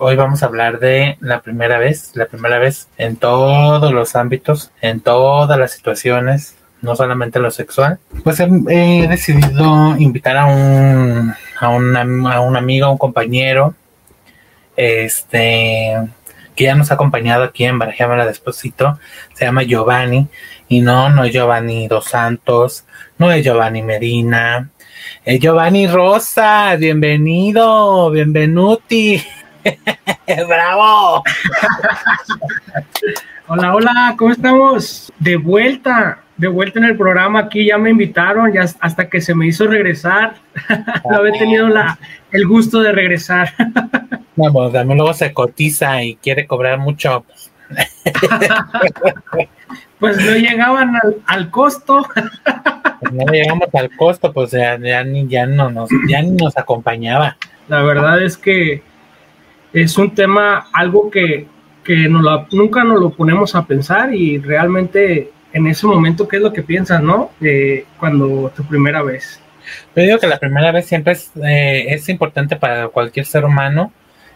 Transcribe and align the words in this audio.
Hoy 0.00 0.14
vamos 0.14 0.44
a 0.44 0.46
hablar 0.46 0.78
de 0.78 1.16
la 1.18 1.40
primera 1.40 1.76
vez, 1.76 2.12
la 2.14 2.26
primera 2.26 2.60
vez 2.60 2.86
en 2.98 3.16
todos 3.16 3.92
los 3.92 4.14
ámbitos, 4.14 4.70
en 4.80 5.00
todas 5.00 5.58
las 5.58 5.72
situaciones, 5.72 6.54
no 6.82 6.94
solamente 6.94 7.40
lo 7.40 7.50
sexual. 7.50 7.98
Pues 8.22 8.38
he, 8.38 8.46
decidido 9.08 9.96
invitar 9.98 10.36
a 10.36 10.46
un, 10.46 11.34
a, 11.58 11.68
un, 11.70 11.96
a 11.96 12.40
un 12.40 12.56
amigo, 12.56 12.86
a 12.86 12.90
un 12.90 12.98
compañero, 12.98 13.74
este, 14.76 15.96
que 16.54 16.64
ya 16.64 16.76
nos 16.76 16.92
ha 16.92 16.94
acompañado 16.94 17.42
aquí 17.42 17.64
en 17.64 17.80
Barajámala 17.80 18.24
Despósito, 18.24 19.00
se 19.34 19.46
llama 19.46 19.64
Giovanni, 19.64 20.28
y 20.68 20.80
no, 20.80 21.08
no 21.10 21.24
es 21.24 21.32
Giovanni 21.32 21.88
Dos 21.88 22.04
Santos, 22.04 22.84
no 23.18 23.32
es 23.32 23.42
Giovanni 23.42 23.82
Medina, 23.82 24.70
es 25.24 25.40
Giovanni 25.40 25.88
Rosa, 25.88 26.76
bienvenido, 26.76 28.12
bienvenuti. 28.12 29.20
¡Bravo! 30.48 31.22
hola, 33.48 33.74
hola, 33.74 34.14
¿cómo 34.18 34.32
estamos? 34.32 35.12
De 35.18 35.36
vuelta, 35.36 36.20
de 36.36 36.48
vuelta 36.48 36.78
en 36.78 36.86
el 36.86 36.96
programa. 36.96 37.40
Aquí 37.40 37.66
ya 37.66 37.78
me 37.78 37.90
invitaron, 37.90 38.52
ya 38.52 38.66
hasta 38.80 39.08
que 39.08 39.20
se 39.20 39.34
me 39.34 39.46
hizo 39.46 39.66
regresar. 39.66 40.34
no 41.10 41.16
había 41.16 41.32
tenido 41.32 41.68
la, 41.68 41.98
el 42.30 42.46
gusto 42.46 42.80
de 42.80 42.92
regresar. 42.92 43.52
no, 44.36 44.52
pues 44.52 44.72
también 44.72 44.98
luego 44.98 45.14
se 45.14 45.32
cotiza 45.32 46.02
y 46.02 46.16
quiere 46.16 46.46
cobrar 46.46 46.78
mucho. 46.78 47.24
pues 49.98 50.16
no 50.24 50.32
llegaban 50.36 50.96
al, 50.96 51.16
al 51.26 51.50
costo. 51.50 52.06
Pues 53.00 53.12
no 53.12 53.24
llegamos 53.26 53.68
al 53.74 53.90
costo, 53.96 54.32
pues 54.32 54.50
ya, 54.50 54.78
ya, 54.78 55.04
ni, 55.04 55.28
ya, 55.28 55.46
no 55.46 55.70
nos, 55.70 55.90
ya 56.08 56.22
ni 56.22 56.30
nos 56.30 56.56
acompañaba. 56.56 57.36
La 57.68 57.82
verdad 57.82 58.22
es 58.22 58.36
que 58.36 58.82
es 59.72 59.98
un 59.98 60.14
tema, 60.14 60.66
algo 60.72 61.10
que, 61.10 61.46
que 61.84 62.08
nunca 62.08 62.84
nos 62.84 63.00
lo 63.00 63.10
ponemos 63.10 63.54
a 63.54 63.66
pensar 63.66 64.14
y 64.14 64.38
realmente 64.38 65.30
en 65.52 65.66
ese 65.66 65.86
momento, 65.86 66.28
¿qué 66.28 66.36
es 66.36 66.42
lo 66.42 66.52
que 66.52 66.62
piensas, 66.62 67.02
no? 67.02 67.30
cuando 67.98 68.50
tu 68.54 68.64
primera 68.64 69.02
vez. 69.02 69.40
Yo 69.94 70.02
digo 70.02 70.18
que 70.18 70.26
la 70.26 70.38
primera 70.38 70.72
vez 70.72 70.86
siempre 70.86 71.12
es, 71.12 71.30
eh, 71.44 71.86
es 71.88 72.08
importante 72.08 72.56
para 72.56 72.88
cualquier 72.88 73.26
ser 73.26 73.44
humano, 73.44 73.92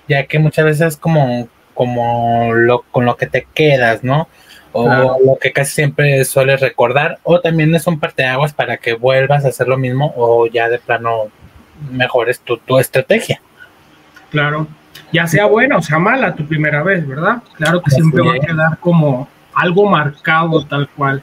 ya 0.09 0.25
que 0.27 0.39
muchas 0.39 0.65
veces 0.65 0.87
es 0.89 0.97
como, 0.97 1.49
como 1.75 2.53
lo, 2.55 2.83
con 2.91 3.05
lo 3.05 3.17
que 3.17 3.27
te 3.27 3.47
quedas, 3.55 4.05
¿no? 4.05 4.29
O 4.75 4.87
lo 4.87 5.37
que 5.39 5.53
casi 5.53 5.73
siempre 5.73 6.25
sueles 6.25 6.61
recordar, 6.61 7.19
o 7.25 7.41
también 7.41 7.75
es 7.75 7.87
un 7.87 8.01
parteaguas 8.01 8.55
para 8.55 8.79
que 8.79 8.95
vuelvas 8.95 9.45
a 9.45 9.49
hacer 9.49 9.69
lo 9.69 9.77
mismo, 9.77 10.15
o 10.17 10.47
ya 10.47 10.71
de 10.71 10.79
plano 10.79 11.31
mejores 11.91 12.41
tu, 12.41 12.57
tu 12.57 12.79
estrategia. 12.79 13.41
Claro, 14.31 14.67
ya 15.13 15.27
sea 15.27 15.47
buena 15.47 15.77
o 15.77 15.83
sea 15.83 15.99
mala 15.99 16.35
tu 16.35 16.47
primera 16.47 16.83
vez, 16.83 17.07
¿verdad? 17.07 17.43
Claro 17.55 17.83
que 17.83 17.91
siempre 17.91 18.23
va 18.23 18.35
a 18.35 18.39
quedar 18.39 18.79
como 18.79 19.29
algo 19.55 19.89
marcado 19.89 20.65
tal 20.67 20.89
cual. 20.89 21.23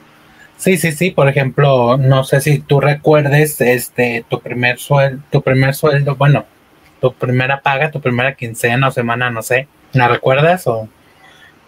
Sí, 0.56 0.76
sí, 0.76 0.92
sí. 0.92 1.10
Por 1.10 1.28
ejemplo, 1.28 1.96
no 1.96 2.22
sé 2.22 2.40
si 2.40 2.58
tú 2.58 2.80
recuerdes 2.80 3.60
este 3.60 4.24
tu 4.28 4.40
primer 4.40 4.78
sueldo, 4.78 5.22
tu 5.30 5.42
primer 5.42 5.74
sueldo, 5.74 6.16
bueno, 6.16 6.44
tu 7.00 7.12
primera 7.14 7.60
paga, 7.60 7.90
tu 7.90 8.00
primera 8.00 8.34
quincena 8.34 8.88
o 8.88 8.90
semana, 8.90 9.30
no 9.30 9.42
sé. 9.42 9.68
¿La 9.92 10.06
recuerdas 10.06 10.66
o? 10.66 10.88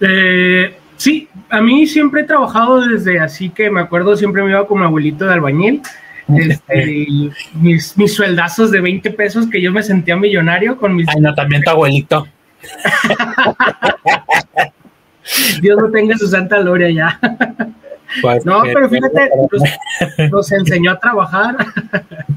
Eh, 0.01 0.77
sí, 0.97 1.29
a 1.49 1.61
mí 1.61 1.87
siempre 1.87 2.21
he 2.21 2.25
trabajado 2.25 2.87
desde 2.87 3.19
así 3.19 3.49
que 3.49 3.71
me 3.71 3.81
acuerdo 3.81 4.17
siempre 4.17 4.43
me 4.43 4.51
iba 4.51 4.67
con 4.67 4.81
mi 4.81 4.85
abuelito 4.85 5.25
de 5.25 5.33
albañil 5.33 5.83
este, 6.29 6.87
mis, 7.55 7.97
mis 7.97 8.15
sueldazos 8.15 8.71
de 8.71 8.81
20 8.81 9.11
pesos 9.13 9.49
que 9.49 9.61
yo 9.61 9.73
me 9.73 9.83
sentía 9.83 10.17
millonario 10.17 10.77
con 10.77 10.95
mis... 10.95 11.09
Ay, 11.09 11.21
no, 11.21 11.35
también 11.35 11.63
tu 11.63 11.71
abuelito. 11.71 12.27
Dios 15.61 15.79
no 15.79 15.91
tenga 15.91 16.17
su 16.17 16.29
santa 16.29 16.61
gloria 16.61 16.91
ya. 16.91 17.19
Pues 18.21 18.45
no, 18.45 18.63
pero 18.63 18.91
fíjate, 18.91 19.31
nos, 20.31 20.53
enseñó 20.53 20.93
a 20.93 20.99
trabajar. 20.99 21.57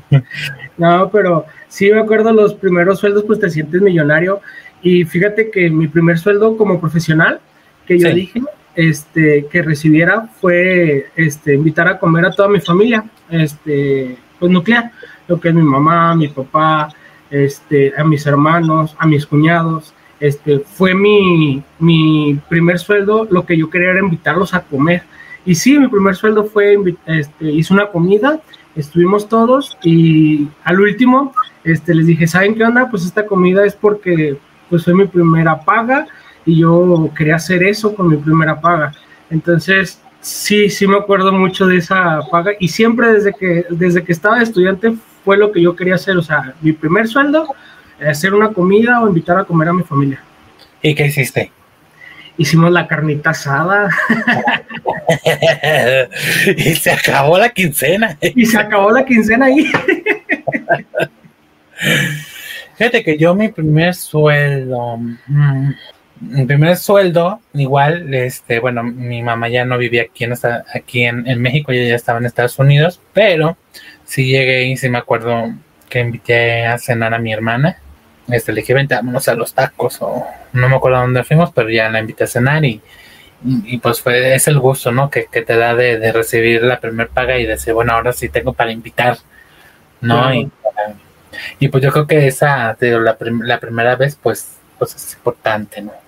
no, 0.78 1.09
pero 1.09 1.46
sí 1.67 1.91
me 1.91 2.00
acuerdo 2.00 2.31
los 2.31 2.53
primeros 2.53 3.00
sueldos, 3.00 3.23
pues 3.25 3.40
te 3.40 3.50
sientes 3.50 3.81
millonario. 3.81 4.41
Y 4.81 5.03
fíjate 5.03 5.50
que 5.50 5.69
mi 5.69 5.88
primer 5.88 6.17
sueldo 6.17 6.56
como 6.56 6.79
profesional, 6.79 7.40
que 7.85 8.00
yo 8.00 8.09
dije, 8.09 8.41
este, 8.75 9.47
que 9.47 9.62
recibiera 9.62 10.28
fue 10.40 11.08
este, 11.16 11.53
invitar 11.53 11.88
a 11.88 12.00
comer 12.00 12.25
a 12.25 12.31
toda 12.31 12.50
mi 12.50 12.59
familia, 12.59 13.06
este, 13.30 14.18
pues 14.40 14.52
nuclear, 14.52 14.91
lo 15.28 15.40
que 15.40 15.50
es 15.50 15.56
mi 15.56 15.63
mamá, 15.63 16.16
mi 16.16 16.28
papá, 16.28 16.90
este, 17.30 17.94
a 17.97 18.03
mis 18.03 18.25
hermanos, 18.25 18.96
a 19.00 19.08
mis 19.08 19.25
cuñados. 19.25 19.94
Este, 20.19 20.59
fue 20.59 20.94
mi, 20.94 21.62
mi 21.80 22.40
primer 22.50 22.80
sueldo, 22.80 23.28
lo 23.30 23.46
que 23.46 23.58
yo 23.58 23.69
quería 23.69 23.91
era 23.91 24.00
invitarlos 24.00 24.53
a 24.53 24.62
comer. 24.62 25.03
Y 25.46 25.56
sí, 25.56 25.78
mi 25.78 25.88
primer 25.88 26.16
sueldo 26.16 26.46
fue, 26.46 26.78
este, 27.06 27.52
hice 27.52 27.74
una 27.74 27.88
comida, 27.88 28.40
estuvimos 28.75 29.30
todos 29.30 29.78
y 29.84 30.47
al 30.64 30.80
último 30.81 31.34
este, 31.64 31.94
les 31.96 32.08
dije, 32.08 32.28
¿saben 32.28 32.56
qué 32.56 32.64
onda? 32.64 32.90
Pues 32.90 33.06
esta 33.06 33.25
comida 33.25 33.66
es 33.66 33.75
porque 33.75 34.38
pues 34.69 34.84
fue 34.84 34.94
mi 34.94 35.06
primera 35.06 35.59
paga 35.59 36.08
y 36.45 36.59
yo 36.59 37.09
quería 37.16 37.35
hacer 37.35 37.63
eso 37.63 37.95
con 37.95 38.09
mi 38.09 38.17
primera 38.17 38.59
paga. 38.59 38.94
Entonces, 39.29 40.00
sí, 40.22 40.69
sí 40.69 40.88
me 40.88 40.97
acuerdo 40.97 41.31
mucho 41.31 41.66
de 41.66 41.78
esa 41.78 42.22
paga 42.31 42.51
y 42.59 42.67
siempre 42.67 43.13
desde 43.13 43.33
que, 43.33 43.66
desde 43.69 44.03
que 44.03 44.11
estaba 44.11 44.41
estudiante 44.41 44.94
fue 45.23 45.38
lo 45.38 45.51
que 45.51 45.61
yo 45.61 45.75
quería 45.75 45.95
hacer, 45.95 46.17
o 46.17 46.22
sea, 46.22 46.53
mi 46.61 46.72
primer 46.72 47.07
sueldo, 47.07 47.47
hacer 48.00 48.34
una 48.34 48.50
comida 48.50 49.01
o 49.01 49.07
invitar 49.07 49.38
a 49.38 49.44
comer 49.44 49.69
a 49.69 49.73
mi 49.73 49.84
familia. 49.84 50.22
¿Y 50.81 50.94
qué 50.94 51.07
hiciste? 51.07 51.51
Hicimos 52.38 52.72
la 52.72 52.85
carnita 52.85 53.31
asada. 53.31 53.89
y 56.57 56.75
se 56.75 56.91
acabó 56.91 57.39
la 57.39 57.50
quincena. 57.50 58.17
y 58.22 58.45
se 58.45 58.57
acabó 58.57 58.91
la 58.91 59.05
quincena 59.05 59.45
ahí. 59.45 59.72
Fíjate 62.78 63.03
que 63.03 63.17
yo 63.17 63.34
mi 63.34 63.50
primer 63.50 63.95
sueldo, 63.95 64.97
mm, 65.28 65.69
mi 66.22 66.46
primer 66.46 66.78
sueldo, 66.78 67.42
igual, 67.53 68.14
este, 68.14 68.59
bueno, 68.59 68.84
mi 68.84 69.22
mamá 69.22 69.50
ya 69.50 69.66
no 69.66 69.78
vivía 69.78 70.03
aquí 70.03 70.24
en 70.24 70.34
aquí 70.74 71.03
en, 71.03 71.42
México, 71.42 71.72
ella 71.72 71.90
ya 71.90 71.96
estaba 71.96 72.20
en 72.20 72.26
Estados 72.26 72.58
Unidos, 72.58 73.02
pero 73.14 73.58
sí 74.06 74.28
llegué 74.28 74.64
y 74.66 74.78
sí 74.78 74.88
me 74.90 74.98
acuerdo 74.98 75.53
que 75.90 76.00
invité 76.00 76.66
a 76.66 76.78
cenar 76.78 77.14
a 77.14 77.20
mi 77.20 77.34
hermana. 77.34 77.78
Este, 78.30 78.53
le 78.53 78.62
dije, 78.62 78.74
vente, 78.74 78.96
vámonos 78.96 79.28
a 79.28 79.36
los 79.36 79.53
tacos, 79.53 79.98
o 80.02 80.26
no 80.53 80.70
me 80.70 80.76
acuerdo 80.78 81.00
dónde 81.00 81.24
fuimos, 81.24 81.52
pero 81.52 81.70
ya 81.70 81.90
la 81.90 82.00
invité 82.00 82.24
a 82.24 82.28
cenar 82.28 82.64
y, 82.64 82.82
y, 83.44 83.78
pues 83.80 84.02
fue, 84.02 84.36
es 84.36 84.47
el 84.47 84.59
gusto, 84.59 84.92
¿no? 84.92 85.09
Que, 85.09 85.28
que 85.32 85.42
te 85.42 85.58
da 85.58 85.76
de, 85.76 86.12
recibir 86.14 86.64
la 86.64 86.80
primer 86.80 87.09
paga 87.09 87.38
y 87.38 87.46
decir, 87.46 87.74
bueno, 87.74 87.94
ahora 87.94 88.14
sí 88.14 88.30
tengo 88.30 88.53
para 88.53 88.72
invitar, 88.72 89.18
¿no? 90.02 90.34
Y, 90.34 90.50
y, 91.59 91.68
pues 91.68 91.84
yo 91.84 91.92
creo 91.92 92.08
que 92.08 92.26
esa, 92.26 92.76
la, 92.80 93.18
la 93.20 93.59
primera 93.59 93.96
vez, 93.97 94.18
pues, 94.22 94.58
pues 94.80 94.96
es 94.96 95.14
importante, 95.14 95.82
¿no? 95.82 96.04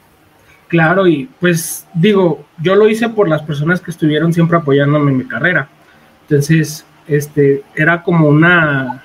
Claro, 0.67 1.07
y 1.07 1.29
pues 1.39 1.87
digo, 1.93 2.45
yo 2.61 2.75
lo 2.75 2.89
hice 2.89 3.09
por 3.09 3.29
las 3.29 3.41
personas 3.43 3.79
que 3.79 3.91
estuvieron 3.91 4.33
siempre 4.33 4.57
apoyándome 4.57 5.11
en 5.11 5.17
mi 5.17 5.25
carrera. 5.25 5.69
Entonces, 6.23 6.85
este, 7.07 7.63
era 7.73 8.03
como 8.03 8.27
una, 8.27 9.01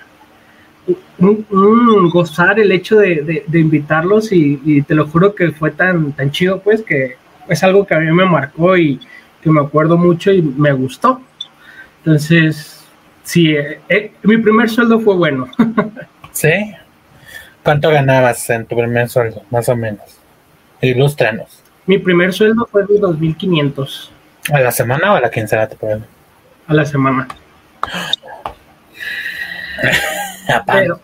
un, 1.19 2.11
gozar 2.11 2.59
el 2.59 2.73
hecho 2.73 2.97
de, 2.97 3.45
invitarlos 3.53 4.33
y, 4.33 4.83
te 4.83 4.95
lo 4.95 5.07
juro 5.07 5.35
que 5.35 5.53
fue 5.53 5.71
tan, 5.71 6.13
tan 6.13 6.33
chido, 6.33 6.61
pues, 6.61 6.83
que 6.83 7.17
es 7.49 7.63
algo 7.63 7.87
que 7.87 7.95
a 7.95 8.01
mí 8.01 8.11
me 8.11 8.25
marcó 8.25 8.77
y 8.77 9.01
que 9.41 9.51
me 9.51 9.61
acuerdo 9.61 9.97
mucho 9.97 10.33
y 10.33 10.43
me 10.43 10.73
gustó. 10.73 11.21
Entonces, 11.99 12.85
sí, 13.23 13.55
eh, 13.55 13.81
eh, 13.89 14.13
mi 14.25 14.37
primer 14.39 14.69
sueldo 14.69 14.99
fue 15.01 15.15
bueno. 15.15 15.49
¿Sí? 16.33 16.51
¿Cuánto 17.63 17.91
ganabas 17.91 18.51
en 18.51 18.67
tu 18.67 18.77
primer 18.77 19.09
sueldo, 19.09 19.45
más 19.51 19.69
o 19.69 19.77
menos? 19.77 20.19
Ilústranos. 20.81 21.62
Mi 21.87 21.99
primer 21.99 22.33
sueldo 22.33 22.67
fue 22.71 22.87
de 22.87 23.01
2.500. 23.01 24.11
¿A 24.53 24.61
la 24.61 24.71
semana 24.71 25.13
o 25.13 25.17
a 25.17 25.21
la 25.21 25.31
quincena 25.31 25.69
te 25.69 25.77
pueden? 25.77 26.05
A 26.67 26.75
la 26.75 26.85
semana. 26.85 27.29
pero... 30.67 31.01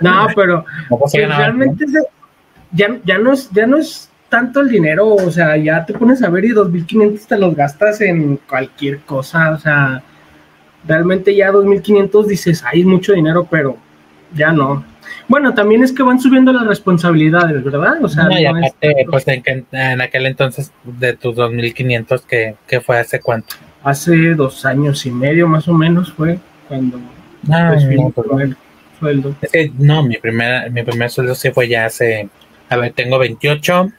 no, 0.00 0.26
pero 0.34 0.64
pues 0.88 1.12
realmente 1.12 1.84
ya, 2.72 2.98
ya, 3.04 3.18
no 3.18 3.32
es, 3.32 3.50
ya 3.50 3.66
no 3.66 3.78
es 3.78 4.10
tanto 4.28 4.60
el 4.60 4.68
dinero, 4.68 5.14
o 5.14 5.30
sea, 5.30 5.56
ya 5.56 5.84
te 5.84 5.94
pones 5.94 6.22
a 6.22 6.28
ver 6.28 6.44
y 6.44 6.50
2.500 6.50 7.26
te 7.26 7.38
los 7.38 7.54
gastas 7.54 8.00
en 8.00 8.38
cualquier 8.48 9.00
cosa, 9.00 9.52
o 9.52 9.58
sea, 9.58 10.02
realmente 10.86 11.34
ya 11.34 11.50
2.500 11.50 12.26
dices, 12.26 12.64
hay 12.64 12.84
mucho 12.84 13.12
dinero, 13.12 13.46
pero 13.50 13.76
ya 14.34 14.52
no. 14.52 14.84
Bueno, 15.28 15.54
también 15.54 15.82
es 15.82 15.92
que 15.92 16.02
van 16.02 16.20
subiendo 16.20 16.52
las 16.52 16.66
responsabilidades, 16.66 17.62
¿verdad? 17.62 18.02
O 18.02 18.08
sea, 18.08 18.28
pues 19.10 19.24
en, 19.26 20.00
aquel 20.00 20.26
entonces 20.26 20.72
de 20.84 21.14
tus 21.14 21.36
2.500, 21.36 22.22
¿qué, 22.26 22.56
¿qué 22.66 22.80
fue 22.80 22.98
hace 22.98 23.20
cuánto? 23.20 23.56
Hace 23.82 24.34
dos 24.34 24.64
años 24.64 25.04
y 25.06 25.10
medio 25.10 25.48
más 25.48 25.68
o 25.68 25.74
menos 25.74 26.12
fue 26.12 26.38
cuando... 26.68 26.98
Ah, 27.50 27.72
pues, 27.72 27.84
sueldo? 28.98 29.34
Es 29.40 29.52
que 29.52 29.70
no, 29.78 30.02
mi, 30.02 30.16
primera, 30.16 30.68
mi 30.70 30.82
primer 30.82 31.10
sueldo 31.10 31.34
sí 31.34 31.50
fue 31.50 31.68
ya 31.68 31.86
hace, 31.86 32.28
a 32.68 32.76
ver, 32.76 32.92
tengo 32.92 33.18
28. 33.18 33.92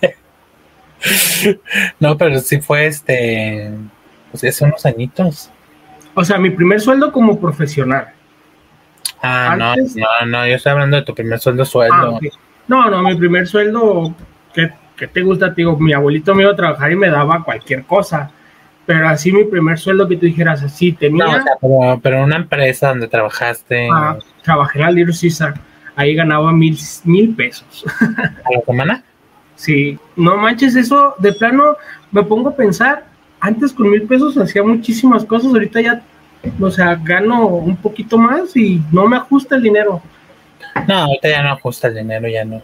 no, 2.00 2.16
pero 2.16 2.40
sí 2.40 2.60
fue 2.60 2.86
este, 2.86 3.70
pues 4.30 4.44
hace 4.44 4.64
unos 4.64 4.84
añitos. 4.86 5.50
O 6.14 6.24
sea, 6.24 6.38
mi 6.38 6.50
primer 6.50 6.80
sueldo 6.80 7.12
como 7.12 7.38
profesional. 7.38 8.12
Ah, 9.22 9.54
no, 9.58 9.74
no, 9.76 10.26
no, 10.26 10.46
yo 10.46 10.54
estoy 10.54 10.72
hablando 10.72 10.96
de 10.96 11.02
tu 11.02 11.14
primer 11.14 11.38
sueldo 11.38 11.64
sueldo. 11.64 12.18
Ah, 12.22 12.28
no, 12.68 12.90
no, 12.90 13.02
mi 13.02 13.14
primer 13.16 13.46
sueldo, 13.46 14.14
¿qué, 14.54 14.72
te 15.06 15.22
gusta? 15.22 15.50
Digo, 15.50 15.78
mi 15.78 15.92
abuelito 15.92 16.34
me 16.34 16.42
iba 16.42 16.52
a 16.52 16.56
trabajar 16.56 16.92
y 16.92 16.96
me 16.96 17.10
daba 17.10 17.42
cualquier 17.42 17.84
cosa. 17.84 18.30
Pero 18.86 19.08
así 19.08 19.30
mi 19.30 19.44
primer 19.44 19.78
sueldo 19.78 20.08
que 20.08 20.16
tú 20.16 20.26
dijeras 20.26 20.62
así 20.62 20.92
tenía. 20.92 21.24
No, 21.24 21.30
o 21.30 21.42
sea, 21.42 21.98
pero, 22.02 22.18
en 22.18 22.24
una 22.24 22.36
empresa 22.36 22.88
donde 22.88 23.08
trabajaste. 23.08 23.88
Ah, 23.92 24.18
trabajé 24.42 24.78
en 24.78 24.84
la 24.84 24.90
Little 24.90 25.14
Caesar. 25.20 25.54
Ahí 25.96 26.14
ganaba 26.14 26.52
mil, 26.52 26.78
mil 27.04 27.34
pesos. 27.34 27.84
¿A 28.00 28.52
la 28.52 28.60
semana? 28.64 29.04
Sí, 29.54 29.98
no 30.16 30.38
manches, 30.38 30.74
eso 30.74 31.14
de 31.18 31.34
plano 31.34 31.76
me 32.10 32.22
pongo 32.22 32.48
a 32.48 32.56
pensar. 32.56 33.04
Antes 33.40 33.72
con 33.72 33.90
mil 33.90 34.02
pesos 34.02 34.36
hacía 34.38 34.62
muchísimas 34.62 35.24
cosas, 35.24 35.52
ahorita 35.52 35.80
ya, 35.80 36.02
o 36.60 36.70
sea, 36.70 36.94
gano 36.94 37.46
un 37.46 37.76
poquito 37.76 38.18
más 38.18 38.56
y 38.56 38.82
no 38.92 39.06
me 39.06 39.16
ajusta 39.16 39.56
el 39.56 39.62
dinero. 39.62 40.02
No, 40.86 40.98
ahorita 40.98 41.28
ya 41.28 41.42
no 41.42 41.52
ajusta 41.52 41.88
el 41.88 41.96
dinero, 41.96 42.28
ya 42.28 42.44
no. 42.44 42.62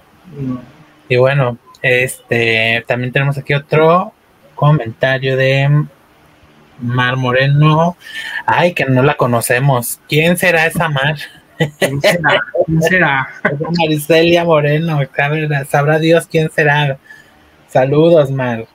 Y 1.09 1.17
bueno, 1.17 1.59
este 1.83 2.85
también 2.87 3.13
tenemos 3.13 3.39
aquí 3.39 3.55
otro 3.55 4.13
comentario 4.55 5.37
de 5.37 5.87
Mar 6.81 7.17
Moreno. 7.17 7.97
Ay, 8.47 8.73
que 8.73 8.85
no 8.85 9.03
la 9.03 9.15
conocemos. 9.15 10.01
¿Quién 10.09 10.37
será 10.37 10.67
esa 10.67 10.89
Mar? 10.89 11.17
¿Quién 11.79 12.01
será? 12.01 12.41
¿Quién 12.67 12.83
será? 12.83 13.29
Maricelia 13.79 14.45
Moreno, 14.45 15.01
sabrá 15.69 15.99
Dios 15.99 16.27
quién 16.27 16.51
será. 16.51 16.99
Saludos, 17.69 18.31
Mar. 18.31 18.67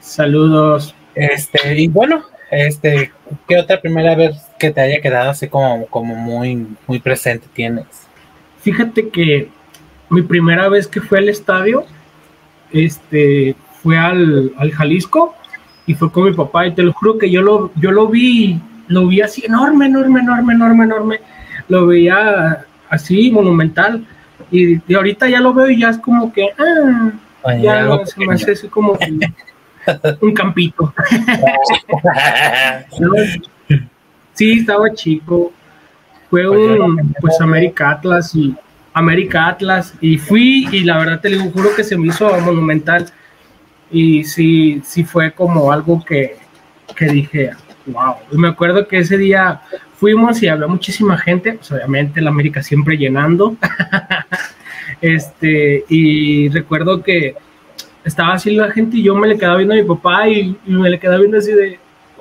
Saludos. 0.00 0.94
Este, 1.14 1.80
y 1.80 1.88
bueno, 1.88 2.24
este, 2.50 3.12
¿qué 3.48 3.58
otra 3.58 3.80
primera 3.80 4.14
vez 4.14 4.36
que 4.58 4.70
te 4.70 4.80
haya 4.80 5.00
quedado 5.00 5.30
así 5.30 5.48
como, 5.48 5.86
como 5.86 6.14
muy, 6.14 6.66
muy 6.86 6.98
presente 6.98 7.46
tienes? 7.52 7.86
Fíjate 8.60 9.08
que 9.08 9.48
mi 10.10 10.22
primera 10.22 10.68
vez 10.68 10.86
que 10.86 11.00
fui 11.00 11.18
al 11.18 11.28
estadio, 11.28 11.84
este, 12.72 13.56
fue 13.82 13.98
al, 13.98 14.52
Jalisco 14.72 15.34
y 15.86 15.94
fue 15.94 16.10
con 16.10 16.24
mi 16.24 16.32
papá 16.32 16.66
y 16.66 16.74
te 16.74 16.82
lo 16.82 16.92
juro 16.92 17.18
que 17.18 17.30
yo 17.30 17.42
lo, 17.42 17.70
yo 17.76 17.90
lo 17.90 18.08
vi, 18.08 18.60
lo 18.88 19.06
vi 19.06 19.20
así 19.20 19.44
enorme, 19.44 19.86
enorme, 19.86 20.20
enorme, 20.20 20.54
enorme, 20.54 20.84
enorme, 20.84 21.20
lo 21.68 21.86
veía 21.86 22.64
así 22.88 23.30
monumental 23.30 24.06
y, 24.50 24.80
ahorita 24.94 25.28
ya 25.28 25.40
lo 25.40 25.52
veo 25.52 25.68
y 25.68 25.80
ya 25.80 25.90
es 25.90 25.98
como 25.98 26.32
que, 26.32 26.48
ah, 26.58 27.12
ya 27.60 28.06
se 28.06 28.24
me 28.24 28.34
hace 28.34 28.52
así 28.52 28.68
como 28.68 28.98
un 30.20 30.32
campito. 30.32 30.94
sí, 34.34 34.60
estaba 34.60 34.92
chico 34.92 35.52
fue 36.34 36.48
un 36.48 37.14
pues 37.20 37.40
América 37.40 37.90
Atlas 37.90 38.34
y 38.34 38.56
América 38.92 39.46
Atlas 39.46 39.94
y 40.00 40.18
fui 40.18 40.66
y 40.72 40.80
la 40.80 40.98
verdad 40.98 41.20
te 41.20 41.28
digo, 41.28 41.48
juro 41.52 41.68
que 41.76 41.84
se 41.84 41.96
me 41.96 42.08
hizo 42.08 42.28
monumental 42.40 43.06
y 43.88 44.24
sí, 44.24 44.82
sí 44.84 45.04
fue 45.04 45.30
como 45.30 45.70
algo 45.70 46.04
que, 46.04 46.34
que 46.96 47.06
dije, 47.06 47.52
wow. 47.86 48.16
Y 48.32 48.36
me 48.36 48.48
acuerdo 48.48 48.88
que 48.88 48.98
ese 48.98 49.16
día 49.16 49.60
fuimos 49.96 50.42
y 50.42 50.48
había 50.48 50.66
muchísima 50.66 51.16
gente, 51.18 51.52
pues 51.52 51.70
obviamente 51.70 52.20
la 52.20 52.30
América 52.30 52.64
siempre 52.64 52.96
llenando. 52.96 53.56
este, 55.00 55.84
y 55.88 56.48
recuerdo 56.48 57.00
que 57.00 57.36
estaba 58.04 58.34
así 58.34 58.54
la 58.54 58.70
gente 58.70 58.98
y 58.98 59.02
yo 59.02 59.14
me 59.14 59.28
le 59.28 59.38
quedaba 59.38 59.56
viendo 59.56 59.74
a 59.74 59.78
mi 59.78 59.84
papá 59.84 60.28
y, 60.28 60.56
y 60.66 60.72
me 60.72 60.90
le 60.90 60.98
quedaba 60.98 61.18
viendo 61.18 61.38
así 61.38 61.52
de, 61.52 61.78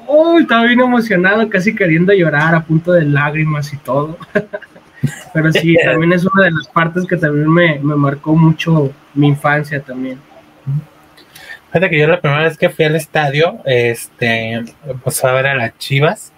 Uy, 0.07 0.41
estaba 0.41 0.65
bien 0.65 0.81
emocionado, 0.81 1.47
casi 1.50 1.75
queriendo 1.75 2.13
llorar, 2.13 2.56
a 2.56 2.63
punto 2.63 2.91
de 2.91 3.06
lágrimas 3.06 3.74
y 3.74 3.77
todo. 3.77 4.18
Pero 5.33 5.51
sí, 5.51 5.75
también 5.85 6.13
es 6.13 6.25
una 6.25 6.45
de 6.45 6.51
las 6.51 6.68
partes 6.68 7.06
que 7.06 7.18
también 7.18 7.51
me, 7.51 7.95
marcó 7.95 8.35
mucho 8.35 8.91
mi 9.13 9.27
infancia 9.27 9.81
también. 9.81 10.19
Fíjate 11.68 11.89
que 11.89 12.00
yo 12.00 12.07
la 12.07 12.21
primera 12.21 12.44
vez 12.44 12.57
que 12.57 12.69
fui 12.69 12.86
al 12.86 12.95
estadio, 12.95 13.59
este, 13.65 14.63
pues 15.03 15.24
a 15.24 15.31
ver 15.31 15.47
a 15.47 15.56
las 15.56 15.77
chivas. 15.77 16.31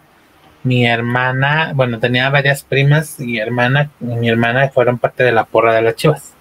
Mi 0.64 0.86
hermana, 0.86 1.74
bueno, 1.76 2.00
tenía 2.00 2.30
varias 2.30 2.64
primas 2.64 3.20
y 3.20 3.38
hermana, 3.38 3.92
y 4.00 4.06
mi 4.06 4.30
hermana 4.30 4.70
fueron 4.70 4.98
parte 4.98 5.24
de 5.24 5.32
la 5.32 5.46
porra 5.46 5.74
de 5.74 5.82
las 5.82 5.96
chivas. 5.96 6.35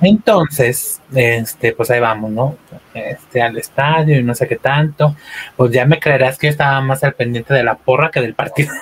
Entonces, 0.00 1.00
este, 1.14 1.72
pues 1.72 1.90
ahí 1.90 2.00
vamos, 2.00 2.30
¿no? 2.30 2.56
Este, 2.94 3.42
al 3.42 3.58
estadio 3.58 4.18
y 4.18 4.22
no 4.22 4.34
sé 4.34 4.48
qué 4.48 4.56
tanto. 4.56 5.14
Pues 5.56 5.72
ya 5.72 5.84
me 5.84 5.98
creerás 5.98 6.38
que 6.38 6.46
yo 6.46 6.52
estaba 6.52 6.80
más 6.80 7.04
al 7.04 7.14
pendiente 7.14 7.54
de 7.54 7.64
la 7.64 7.76
porra 7.76 8.10
que 8.10 8.20
del 8.20 8.34
partido. 8.34 8.72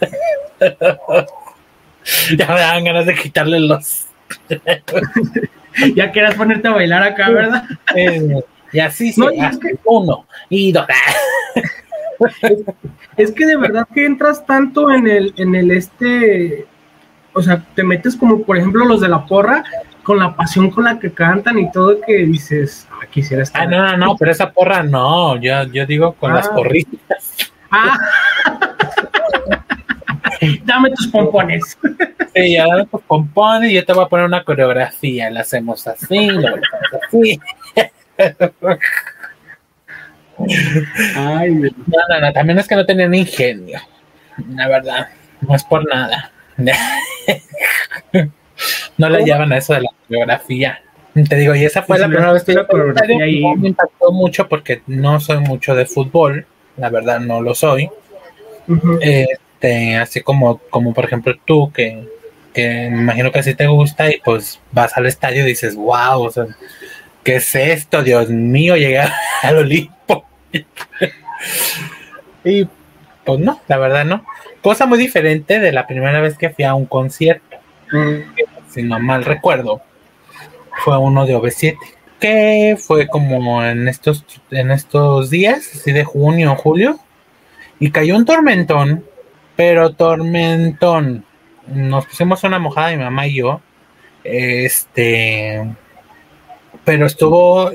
ya 2.36 2.46
me 2.46 2.60
daban 2.60 2.84
ganas 2.84 3.06
de 3.06 3.14
quitarle 3.14 3.60
los. 3.60 4.06
ya 5.94 6.10
quieras 6.12 6.34
ponerte 6.34 6.68
a 6.68 6.72
bailar 6.72 7.02
acá, 7.02 7.30
¿verdad? 7.30 7.64
y 8.72 8.80
así 8.80 9.12
no, 9.16 9.28
que... 9.28 9.78
uno 9.84 10.26
y 10.48 10.72
dos. 10.72 10.86
es 13.16 13.32
que 13.32 13.46
de 13.46 13.56
verdad 13.56 13.86
que 13.92 14.04
entras 14.04 14.44
tanto 14.46 14.92
en 14.92 15.08
el, 15.08 15.34
en 15.36 15.54
el 15.54 15.70
este, 15.70 16.66
o 17.32 17.42
sea, 17.42 17.64
te 17.74 17.84
metes 17.84 18.16
como 18.16 18.42
por 18.42 18.56
ejemplo 18.56 18.84
los 18.84 19.00
de 19.00 19.08
la 19.08 19.26
porra, 19.26 19.64
con 20.08 20.18
la 20.18 20.34
pasión 20.34 20.70
con 20.70 20.84
la 20.84 20.98
que 20.98 21.12
cantan 21.12 21.58
y 21.58 21.70
todo 21.70 22.00
que 22.00 22.24
dices, 22.24 22.88
ah, 22.90 23.04
quisiera 23.10 23.42
estar. 23.42 23.60
Ah, 23.60 23.66
no, 23.66 23.86
no, 23.88 24.06
no, 24.06 24.16
pero 24.16 24.30
esa 24.30 24.50
porra 24.50 24.82
no, 24.82 25.38
yo, 25.38 25.64
yo 25.64 25.84
digo 25.84 26.14
con 26.14 26.32
las 26.32 26.48
ah. 26.48 26.54
porritas. 26.54 27.36
Ah. 27.70 27.98
dame 30.64 30.92
tus 30.92 31.08
pompones. 31.08 31.76
Sí, 32.34 32.54
ya 32.54 32.66
dame 32.66 32.86
tus 32.86 33.02
pompones 33.02 33.70
y 33.70 33.74
yo 33.74 33.84
te 33.84 33.92
voy 33.92 34.06
a 34.06 34.08
poner 34.08 34.24
una 34.24 34.44
coreografía, 34.44 35.28
la 35.28 35.40
hacemos 35.40 35.86
así, 35.86 36.30
lo 36.30 36.56
así. 37.06 37.38
Ay, 41.16 41.50
no, 41.50 41.70
no, 42.08 42.20
no, 42.22 42.32
también 42.32 42.58
es 42.58 42.66
que 42.66 42.76
no 42.76 42.86
tenían 42.86 43.12
ingenio, 43.12 43.78
la 44.54 44.68
verdad, 44.68 45.08
no 45.42 45.54
es 45.54 45.64
por 45.64 45.86
nada. 45.86 46.32
No 48.96 49.08
le 49.08 49.24
llevan 49.24 49.52
a 49.52 49.58
eso 49.58 49.74
de 49.74 49.82
la 49.82 49.90
coreografía. 50.06 50.80
Te 51.28 51.36
digo, 51.36 51.54
y 51.54 51.64
esa 51.64 51.82
fue 51.82 51.98
la 51.98 52.06
primera 52.06 52.32
vez 52.32 52.44
que 52.44 52.54
yo 52.54 52.66
y 53.26 53.56
me 53.56 53.68
impactó 53.68 54.12
mucho 54.12 54.48
porque 54.48 54.82
no 54.86 55.18
soy 55.20 55.38
mucho 55.38 55.74
de 55.74 55.86
fútbol, 55.86 56.46
la 56.76 56.90
verdad 56.90 57.20
no 57.20 57.40
lo 57.40 57.54
soy. 57.54 57.90
Este, 59.00 59.96
así 59.96 60.20
como, 60.20 60.58
como 60.70 60.94
por 60.94 61.04
ejemplo 61.04 61.34
tú, 61.44 61.72
que, 61.72 62.06
que 62.52 62.88
me 62.90 62.98
imagino 62.98 63.32
que 63.32 63.40
así 63.40 63.54
te 63.54 63.66
gusta 63.66 64.10
y 64.10 64.20
pues 64.20 64.60
vas 64.70 64.96
al 64.96 65.06
estadio 65.06 65.42
y 65.42 65.48
dices, 65.48 65.74
wow, 65.74 66.22
o 66.22 66.30
sea, 66.30 66.46
¿qué 67.24 67.36
es 67.36 67.54
esto? 67.54 68.02
Dios 68.02 68.28
mío, 68.28 68.76
llegar 68.76 69.12
al 69.42 69.56
Olimpo. 69.56 70.24
y 72.44 72.66
pues 73.24 73.40
no, 73.40 73.60
la 73.66 73.78
verdad 73.78 74.04
no. 74.04 74.24
Cosa 74.62 74.86
muy 74.86 74.98
diferente 74.98 75.58
de 75.58 75.72
la 75.72 75.86
primera 75.86 76.20
vez 76.20 76.36
que 76.36 76.50
fui 76.50 76.64
a 76.64 76.74
un 76.74 76.86
concierto 76.86 77.47
si 78.68 78.82
no 78.82 78.98
mal 78.98 79.24
recuerdo, 79.24 79.82
fue 80.84 80.96
uno 80.98 81.26
de 81.26 81.36
OV7, 81.36 81.76
que 82.20 82.76
fue 82.78 83.06
como 83.06 83.64
en 83.64 83.88
estos, 83.88 84.24
en 84.50 84.70
estos 84.70 85.30
días, 85.30 85.70
así 85.74 85.92
de 85.92 86.04
junio 86.04 86.56
julio, 86.56 86.98
y 87.78 87.90
cayó 87.90 88.16
un 88.16 88.24
tormentón, 88.24 89.04
pero 89.56 89.92
tormentón. 89.92 91.24
Nos 91.66 92.06
pusimos 92.06 92.42
una 92.44 92.58
mojada, 92.58 92.90
mi 92.90 93.04
mamá 93.04 93.26
y 93.26 93.36
yo, 93.36 93.60
este, 94.24 95.62
pero 96.84 97.06
estuvo 97.06 97.72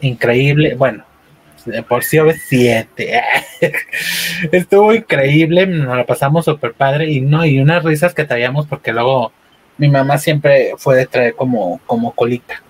increíble, 0.00 0.74
bueno, 0.74 1.04
por 1.88 2.04
sí 2.04 2.18
OV7, 2.18 3.22
estuvo 4.52 4.92
increíble, 4.94 5.66
nos 5.66 5.96
la 5.96 6.04
pasamos 6.04 6.44
súper 6.44 6.74
padre 6.74 7.10
y 7.10 7.20
no, 7.20 7.44
y 7.44 7.58
unas 7.60 7.82
risas 7.82 8.14
que 8.14 8.24
traíamos 8.24 8.66
porque 8.66 8.92
luego 8.92 9.32
mi 9.78 9.88
mamá 9.88 10.18
siempre 10.18 10.74
fue 10.76 10.96
de 10.96 11.06
traer 11.06 11.34
como, 11.34 11.80
como 11.86 12.12
colita, 12.12 12.62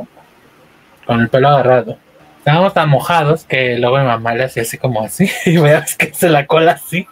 con 1.07 1.21
el 1.21 1.29
pelo 1.29 1.49
agarrado. 1.49 1.99
Estábamos 2.39 2.75
tan 2.75 2.89
mojados 2.89 3.45
que 3.45 3.79
luego 3.79 3.99
mi 3.99 4.05
mamá 4.05 4.35
le 4.35 4.45
hacía 4.45 4.63
así 4.63 4.79
como 4.79 5.03
así, 5.03 5.31
y 5.47 5.57
veas 5.57 5.97
que 5.97 6.13
se 6.13 6.29
la 6.29 6.47
cola 6.47 6.73
así. 6.73 7.07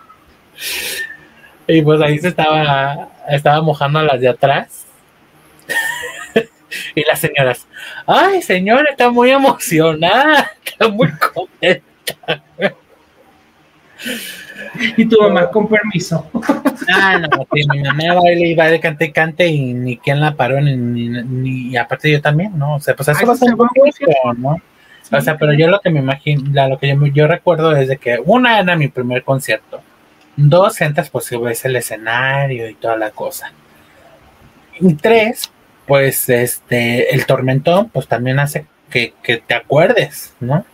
Y 1.66 1.82
pues 1.82 2.00
ahí 2.00 2.18
se 2.18 2.28
estaba, 2.28 3.08
estaba 3.28 3.62
mojando 3.62 3.98
a 3.98 4.02
las 4.02 4.20
de 4.20 4.28
atrás. 4.28 4.86
y 6.94 7.04
las 7.04 7.20
señoras, 7.20 7.66
ay 8.06 8.42
señora, 8.42 8.90
está 8.90 9.10
muy 9.10 9.30
emocionada, 9.30 10.50
está 10.82 10.88
muy 10.88 11.08
contenta. 11.12 12.42
y 14.96 15.06
tu 15.06 15.20
mamá 15.20 15.50
con 15.50 15.68
permiso. 15.68 16.28
Ah, 16.92 17.18
no, 17.18 17.46
mi 17.52 17.64
mamá 17.64 18.14
baile 18.20 18.48
y 18.48 18.54
baile, 18.54 18.80
cante 18.80 19.06
y 19.06 19.12
cante 19.12 19.46
y 19.46 19.74
ni 19.74 19.96
quien 19.98 20.20
la 20.20 20.34
paró, 20.34 20.60
ni, 20.60 20.76
ni, 20.76 21.76
aparte 21.76 22.10
yo 22.10 22.20
también, 22.20 22.58
¿no? 22.58 22.76
O 22.76 22.80
sea, 22.80 22.94
pues 22.94 23.08
eso 23.08 23.26
va 23.26 23.34
a 23.34 23.36
ser 23.36 23.54
un 23.54 23.68
¿no? 24.38 24.60
o 25.10 25.20
sea, 25.20 25.36
pero 25.36 25.52
yo 25.52 25.68
lo 25.68 25.80
que 25.80 25.90
me 25.90 26.00
imagino, 26.00 26.68
lo 26.68 26.78
que 26.78 26.88
yo, 26.88 27.06
yo 27.06 27.26
recuerdo 27.26 27.76
es 27.76 27.88
de 27.88 27.98
que 27.98 28.18
una 28.24 28.58
era 28.58 28.76
mi 28.76 28.88
primer 28.88 29.22
concierto, 29.24 29.82
dos 30.36 30.80
entras 30.80 31.10
pues 31.10 31.26
si 31.26 31.36
ves 31.36 31.64
el 31.64 31.76
escenario 31.76 32.68
y 32.68 32.74
toda 32.74 32.96
la 32.96 33.10
cosa. 33.10 33.52
Y 34.80 34.94
tres, 34.94 35.50
pues 35.86 36.28
este, 36.30 37.14
el 37.14 37.26
tormentón 37.26 37.90
pues 37.90 38.08
también 38.08 38.38
hace 38.38 38.66
que, 38.90 39.12
que 39.22 39.36
te 39.36 39.54
acuerdes, 39.54 40.34
¿no? 40.40 40.64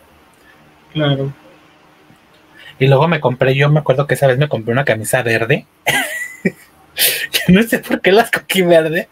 Claro. 0.93 1.33
Y 2.79 2.87
luego 2.87 3.07
me 3.07 3.19
compré, 3.19 3.55
yo 3.55 3.69
me 3.69 3.79
acuerdo 3.79 4.07
que 4.07 4.13
esa 4.13 4.27
vez 4.27 4.37
me 4.37 4.47
compré 4.47 4.71
una 4.71 4.85
camisa 4.85 5.21
verde. 5.21 5.65
yo 6.45 7.53
no 7.53 7.63
sé 7.63 7.79
por 7.79 8.01
qué 8.01 8.11
las 8.11 8.31
cogí 8.31 8.61
verde, 8.61 9.09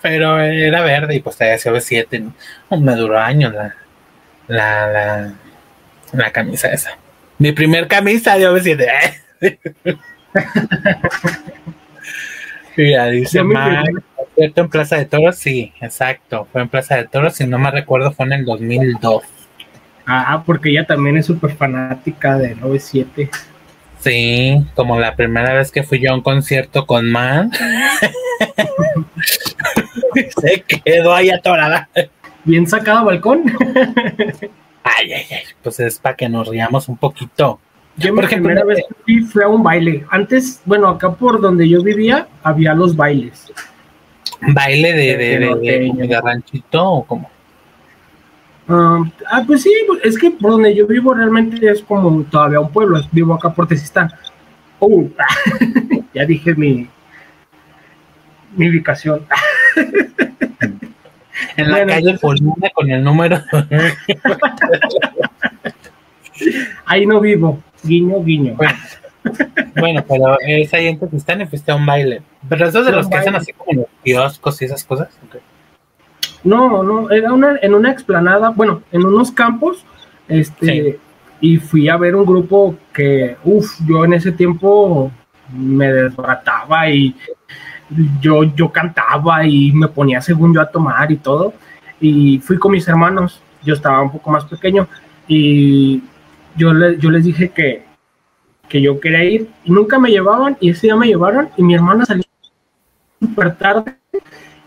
pero 0.00 0.40
era 0.40 0.82
verde 0.82 1.16
y 1.16 1.20
pues 1.20 1.36
traía 1.36 1.56
CB7. 1.56 2.32
¿no? 2.70 2.76
Me 2.78 2.94
duró 2.94 3.18
años 3.18 3.52
la, 3.52 3.74
la, 4.46 4.86
la, 4.92 5.32
la 6.12 6.30
camisa 6.30 6.68
esa. 6.68 6.96
Mi 7.38 7.52
primer 7.52 7.86
camisa 7.86 8.36
de 8.36 8.48
OV7. 8.48 9.18
ya 12.76 13.06
dice 13.06 13.42
¿cierto? 14.34 14.60
En 14.60 14.68
Plaza 14.68 14.96
de 14.96 15.04
Toros, 15.04 15.36
sí, 15.36 15.72
exacto. 15.80 16.48
Fue 16.52 16.62
en 16.62 16.68
Plaza 16.68 16.96
de 16.96 17.06
Toros, 17.06 17.34
si 17.34 17.46
no 17.46 17.58
me 17.58 17.70
recuerdo, 17.70 18.12
fue 18.12 18.26
en 18.26 18.32
el 18.32 18.44
2002. 18.44 19.22
Ah, 20.10 20.42
porque 20.46 20.70
ella 20.70 20.86
también 20.86 21.18
es 21.18 21.26
súper 21.26 21.50
fanática 21.50 22.38
de 22.38 22.54
97. 22.54 23.28
Sí, 24.00 24.64
como 24.74 24.98
la 24.98 25.14
primera 25.14 25.52
vez 25.52 25.70
que 25.70 25.82
fui 25.82 26.00
yo 26.00 26.12
a 26.12 26.14
un 26.14 26.22
concierto 26.22 26.86
con 26.86 27.10
Man. 27.10 27.50
Se 30.40 30.62
quedó 30.62 31.14
ahí 31.14 31.28
atorada. 31.28 31.90
Bien 32.44 32.66
sacado 32.66 33.04
balcón. 33.04 33.42
ay, 34.82 35.12
ay, 35.12 35.26
ay. 35.30 35.42
Pues 35.62 35.78
es 35.80 35.98
para 35.98 36.16
que 36.16 36.26
nos 36.26 36.48
riamos 36.48 36.88
un 36.88 36.96
poquito. 36.96 37.60
Yo 37.98 38.14
la 38.14 38.26
primera 38.28 38.64
vez 38.64 38.78
que 38.88 38.94
fui 39.04 39.20
fue 39.20 39.44
a 39.44 39.48
un 39.48 39.62
baile. 39.62 40.06
Antes, 40.08 40.62
bueno, 40.64 40.88
acá 40.88 41.12
por 41.12 41.38
donde 41.38 41.68
yo 41.68 41.82
vivía, 41.82 42.28
había 42.42 42.72
los 42.72 42.96
bailes. 42.96 43.52
¿Baile 44.40 44.94
de, 44.94 45.16
de, 45.18 45.38
de, 45.38 46.06
de 46.06 46.20
ranchito 46.22 46.82
o 46.82 47.04
cómo? 47.04 47.30
Ah, 48.68 49.02
ah 49.30 49.44
pues 49.46 49.62
sí, 49.62 49.72
es 50.02 50.18
que 50.18 50.30
por 50.30 50.52
donde 50.52 50.74
yo 50.74 50.86
vivo 50.86 51.14
realmente 51.14 51.70
es 51.70 51.82
como 51.82 52.22
todavía 52.24 52.60
un 52.60 52.70
pueblo, 52.70 53.00
vivo 53.12 53.34
acá 53.34 53.52
por 53.52 53.66
Tezistán. 53.66 54.10
Uh, 54.80 55.08
ya 56.14 56.24
dije 56.24 56.54
mi, 56.54 56.88
mi 58.56 58.68
ubicación. 58.68 59.26
en 61.56 61.70
la 61.70 61.86
calle 61.86 62.18
Polina 62.18 62.70
con 62.74 62.90
el 62.90 63.02
número. 63.02 63.42
ahí 66.86 67.06
no 67.06 67.20
vivo, 67.20 67.62
guiño, 67.82 68.22
guiño. 68.22 68.56
Bueno, 69.76 70.04
pero 70.08 70.36
es 70.40 70.72
ahí 70.74 70.86
en 70.86 70.98
Tezistán 70.98 71.40
y 71.40 71.46
fuiste 71.46 71.72
a 71.72 71.76
un 71.76 71.86
baile. 71.86 72.22
Pero 72.48 72.68
esos 72.68 72.86
de 72.86 72.92
los 72.92 73.08
que 73.08 73.16
hacen 73.16 73.34
así 73.34 73.52
como 73.52 73.80
los 73.80 73.88
kioscos 74.04 74.62
y 74.62 74.66
esas 74.66 74.84
cosas. 74.84 75.08
No, 76.44 76.82
no, 76.82 77.10
era 77.10 77.32
una, 77.32 77.56
en 77.60 77.74
una 77.74 77.90
explanada, 77.90 78.50
bueno, 78.50 78.82
en 78.92 79.04
unos 79.04 79.32
campos, 79.32 79.84
este, 80.28 80.98
y 81.40 81.56
fui 81.56 81.88
a 81.88 81.96
ver 81.96 82.14
un 82.14 82.24
grupo 82.24 82.76
que, 82.92 83.36
uff, 83.44 83.80
yo 83.86 84.04
en 84.04 84.12
ese 84.12 84.32
tiempo 84.32 85.10
me 85.52 85.92
desbarataba 85.92 86.90
y 86.90 87.16
yo, 88.20 88.44
yo 88.44 88.70
cantaba 88.70 89.46
y 89.46 89.72
me 89.72 89.88
ponía 89.88 90.20
según 90.20 90.54
yo 90.54 90.60
a 90.60 90.70
tomar 90.70 91.10
y 91.10 91.16
todo, 91.16 91.54
y 92.00 92.38
fui 92.38 92.58
con 92.58 92.72
mis 92.72 92.86
hermanos, 92.86 93.42
yo 93.64 93.74
estaba 93.74 94.02
un 94.02 94.12
poco 94.12 94.30
más 94.30 94.44
pequeño, 94.44 94.86
y 95.26 96.02
yo, 96.56 96.72
yo 96.98 97.10
les 97.10 97.24
dije 97.24 97.50
que, 97.50 97.82
que 98.68 98.80
yo 98.80 99.00
quería 99.00 99.24
ir, 99.24 99.48
y 99.64 99.72
nunca 99.72 99.98
me 99.98 100.10
llevaban, 100.10 100.56
y 100.60 100.70
ese 100.70 100.86
día 100.86 100.96
me 100.96 101.06
llevaron, 101.06 101.48
y 101.56 101.62
mi 101.62 101.74
hermana 101.74 102.04
salió 102.04 102.24
súper 103.20 103.56
tarde, 103.56 103.96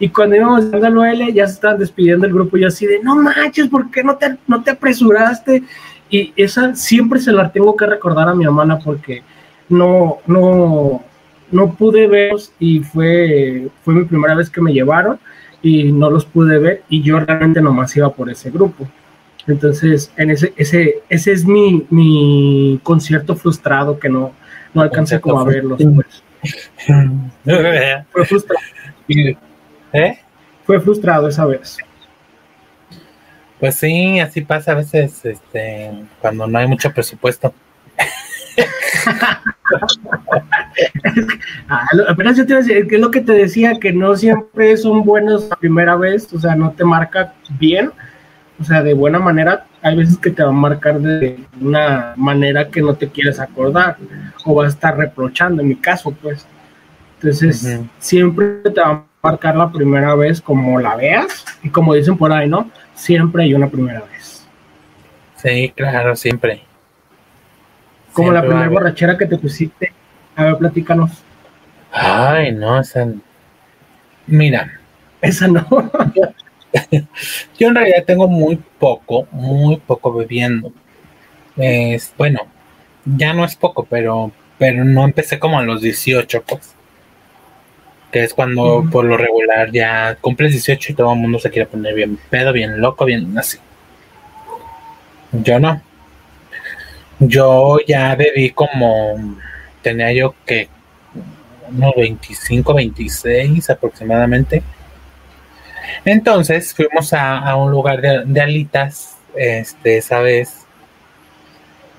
y 0.01 0.09
cuando 0.09 0.35
íbamos 0.35 0.73
a 0.73 0.77
al 0.77 1.13
L, 1.13 1.31
ya 1.31 1.45
se 1.45 1.53
estaban 1.53 1.77
despidiendo 1.77 2.25
el 2.25 2.33
grupo. 2.33 2.57
Y 2.57 2.61
yo 2.61 2.69
así 2.69 2.87
de, 2.87 3.03
no 3.03 3.15
manches, 3.15 3.67
¿por 3.67 3.91
qué 3.91 4.03
no 4.03 4.17
te, 4.17 4.35
no 4.47 4.63
te 4.63 4.71
apresuraste? 4.71 5.61
Y 6.09 6.33
esa 6.35 6.73
siempre 6.73 7.19
se 7.19 7.31
la 7.31 7.51
tengo 7.51 7.75
que 7.75 7.85
recordar 7.85 8.27
a 8.27 8.33
mi 8.33 8.43
hermana 8.43 8.79
porque 8.79 9.21
no, 9.69 10.17
no, 10.25 11.03
no 11.51 11.73
pude 11.75 12.07
verlos 12.07 12.51
y 12.57 12.79
fue, 12.79 13.67
fue 13.83 13.93
mi 13.93 14.05
primera 14.05 14.33
vez 14.33 14.49
que 14.49 14.59
me 14.59 14.73
llevaron 14.73 15.19
y 15.61 15.91
no 15.91 16.09
los 16.09 16.25
pude 16.25 16.57
ver 16.57 16.81
y 16.89 17.03
yo 17.03 17.19
realmente 17.19 17.61
nomás 17.61 17.95
iba 17.95 18.11
por 18.11 18.27
ese 18.31 18.49
grupo. 18.49 18.87
Entonces, 19.45 20.11
en 20.17 20.31
ese, 20.31 20.51
ese, 20.57 21.03
ese 21.09 21.31
es 21.31 21.45
mi, 21.45 21.85
mi 21.91 22.79
concierto 22.81 23.35
frustrado 23.35 23.99
que 23.99 24.09
no, 24.09 24.31
no 24.73 24.81
alcancé 24.81 25.21
como 25.21 25.41
a 25.41 25.43
verlos. 25.43 25.79
Pues. 25.93 26.23
fue 28.11 28.25
frustrado. 28.25 28.65
¿Eh? 29.93 30.19
Fue 30.65 30.79
frustrado 30.79 31.27
esa 31.27 31.45
vez. 31.45 31.77
Pues 33.59 33.75
sí, 33.75 34.19
así 34.19 34.41
pasa 34.41 34.71
a 34.71 34.75
veces 34.75 35.23
este, 35.23 35.91
cuando 36.19 36.47
no 36.47 36.57
hay 36.57 36.67
mucho 36.67 36.91
presupuesto. 36.91 37.53
ah, 41.69 41.87
apenas 42.07 42.37
yo 42.37 42.45
te 42.45 42.53
iba 42.53 42.59
a 42.59 42.63
decir, 42.63 42.87
que 42.87 42.95
es 42.95 43.01
lo 43.01 43.11
que 43.11 43.21
te 43.21 43.33
decía, 43.33 43.79
que 43.79 43.93
no 43.93 44.15
siempre 44.15 44.75
son 44.77 45.03
buenos 45.03 45.47
la 45.49 45.55
primera 45.55 45.95
vez, 45.95 46.33
o 46.33 46.39
sea, 46.39 46.55
no 46.55 46.71
te 46.71 46.83
marca 46.83 47.35
bien, 47.59 47.91
o 48.59 48.63
sea, 48.63 48.81
de 48.81 48.93
buena 48.93 49.19
manera, 49.19 49.65
hay 49.81 49.95
veces 49.95 50.17
que 50.17 50.31
te 50.31 50.43
va 50.43 50.49
a 50.49 50.53
marcar 50.53 50.99
de 50.99 51.39
una 51.59 52.13
manera 52.15 52.67
que 52.69 52.81
no 52.81 52.95
te 52.95 53.09
quieres 53.09 53.39
acordar, 53.39 53.97
o 54.45 54.55
va 54.55 54.65
a 54.65 54.69
estar 54.69 54.97
reprochando, 54.97 55.61
en 55.61 55.69
mi 55.69 55.75
caso, 55.75 56.11
pues. 56.21 56.47
Entonces, 57.21 57.79
siempre 57.99 58.61
te 58.71 58.81
va 58.81 58.89
a 58.89 59.10
marcar 59.21 59.55
la 59.55 59.71
primera 59.71 60.15
vez 60.15 60.41
como 60.41 60.79
la 60.79 60.95
veas 60.95 61.45
y 61.63 61.69
como 61.69 61.93
dicen 61.93 62.17
por 62.17 62.31
ahí, 62.31 62.49
¿no? 62.49 62.69
Siempre 62.95 63.43
hay 63.43 63.53
una 63.53 63.69
primera 63.69 64.01
vez. 64.01 64.47
Sí, 65.37 65.73
claro, 65.75 66.15
siempre. 66.15 66.63
Como 68.13 68.31
la 68.31 68.41
primera 68.41 68.69
borrachera 68.69 69.17
que 69.17 69.25
te 69.25 69.37
pusiste. 69.37 69.91
A 70.35 70.45
ver, 70.45 70.57
platícanos. 70.57 71.23
Ay, 71.91 72.51
no, 72.51 72.79
esa. 72.79 73.07
Mira. 74.27 74.79
Esa 75.21 75.47
no. 75.47 75.65
Yo 77.59 77.67
en 77.67 77.75
realidad 77.75 78.03
tengo 78.05 78.27
muy 78.27 78.59
poco, 78.79 79.27
muy 79.31 79.77
poco 79.77 80.13
bebiendo. 80.13 80.71
Es, 81.57 82.13
bueno, 82.17 82.39
ya 83.05 83.33
no 83.33 83.45
es 83.45 83.55
poco, 83.55 83.85
pero, 83.85 84.31
pero 84.57 84.83
no 84.83 85.05
empecé 85.05 85.37
como 85.37 85.59
a 85.59 85.63
los 85.63 85.81
18, 85.81 86.43
pues 86.43 86.75
que 88.11 88.23
es 88.23 88.33
cuando 88.33 88.85
por 88.91 89.05
lo 89.05 89.17
regular 89.17 89.71
ya 89.71 90.17
cumples 90.19 90.51
18 90.51 90.91
y 90.91 90.95
todo 90.95 91.13
el 91.13 91.19
mundo 91.19 91.39
se 91.39 91.49
quiere 91.49 91.65
poner 91.65 91.95
bien 91.95 92.19
pedo, 92.29 92.51
bien 92.51 92.79
loco, 92.81 93.05
bien 93.05 93.37
así. 93.37 93.57
Yo 95.31 95.59
no. 95.59 95.81
Yo 97.19 97.77
ya 97.87 98.15
bebí 98.15 98.49
como, 98.49 99.37
tenía 99.81 100.11
yo 100.11 100.35
que 100.45 100.67
unos 101.69 101.93
25, 101.95 102.73
26 102.73 103.69
aproximadamente. 103.69 104.61
Entonces 106.03 106.73
fuimos 106.73 107.13
a, 107.13 107.55
un 107.55 107.71
lugar 107.71 108.01
de, 108.01 108.23
de, 108.25 108.41
alitas, 108.41 109.17
este, 109.35 109.97
esa 109.97 110.19
vez. 110.19 110.65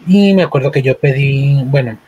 Y 0.07 0.35
me 0.35 0.42
acuerdo 0.42 0.71
que 0.71 0.83
yo 0.83 0.99
pedí, 0.99 1.62
bueno, 1.64 1.99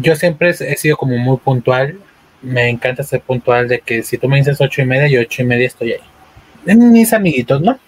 yo 0.00 0.16
siempre 0.16 0.50
he 0.50 0.76
sido 0.76 0.96
como 0.96 1.16
muy 1.18 1.36
puntual 1.36 1.98
me 2.42 2.68
encanta 2.68 3.02
ser 3.02 3.20
puntual 3.20 3.68
de 3.68 3.80
que 3.80 4.02
si 4.02 4.18
tú 4.18 4.28
me 4.28 4.38
dices 4.38 4.60
ocho 4.60 4.82
y 4.82 4.86
media, 4.86 5.08
yo 5.08 5.20
ocho 5.20 5.42
y 5.42 5.46
media 5.46 5.66
estoy 5.66 5.92
ahí. 5.92 6.76
Mis 6.76 7.12
amiguitos, 7.12 7.60
¿no? 7.60 7.78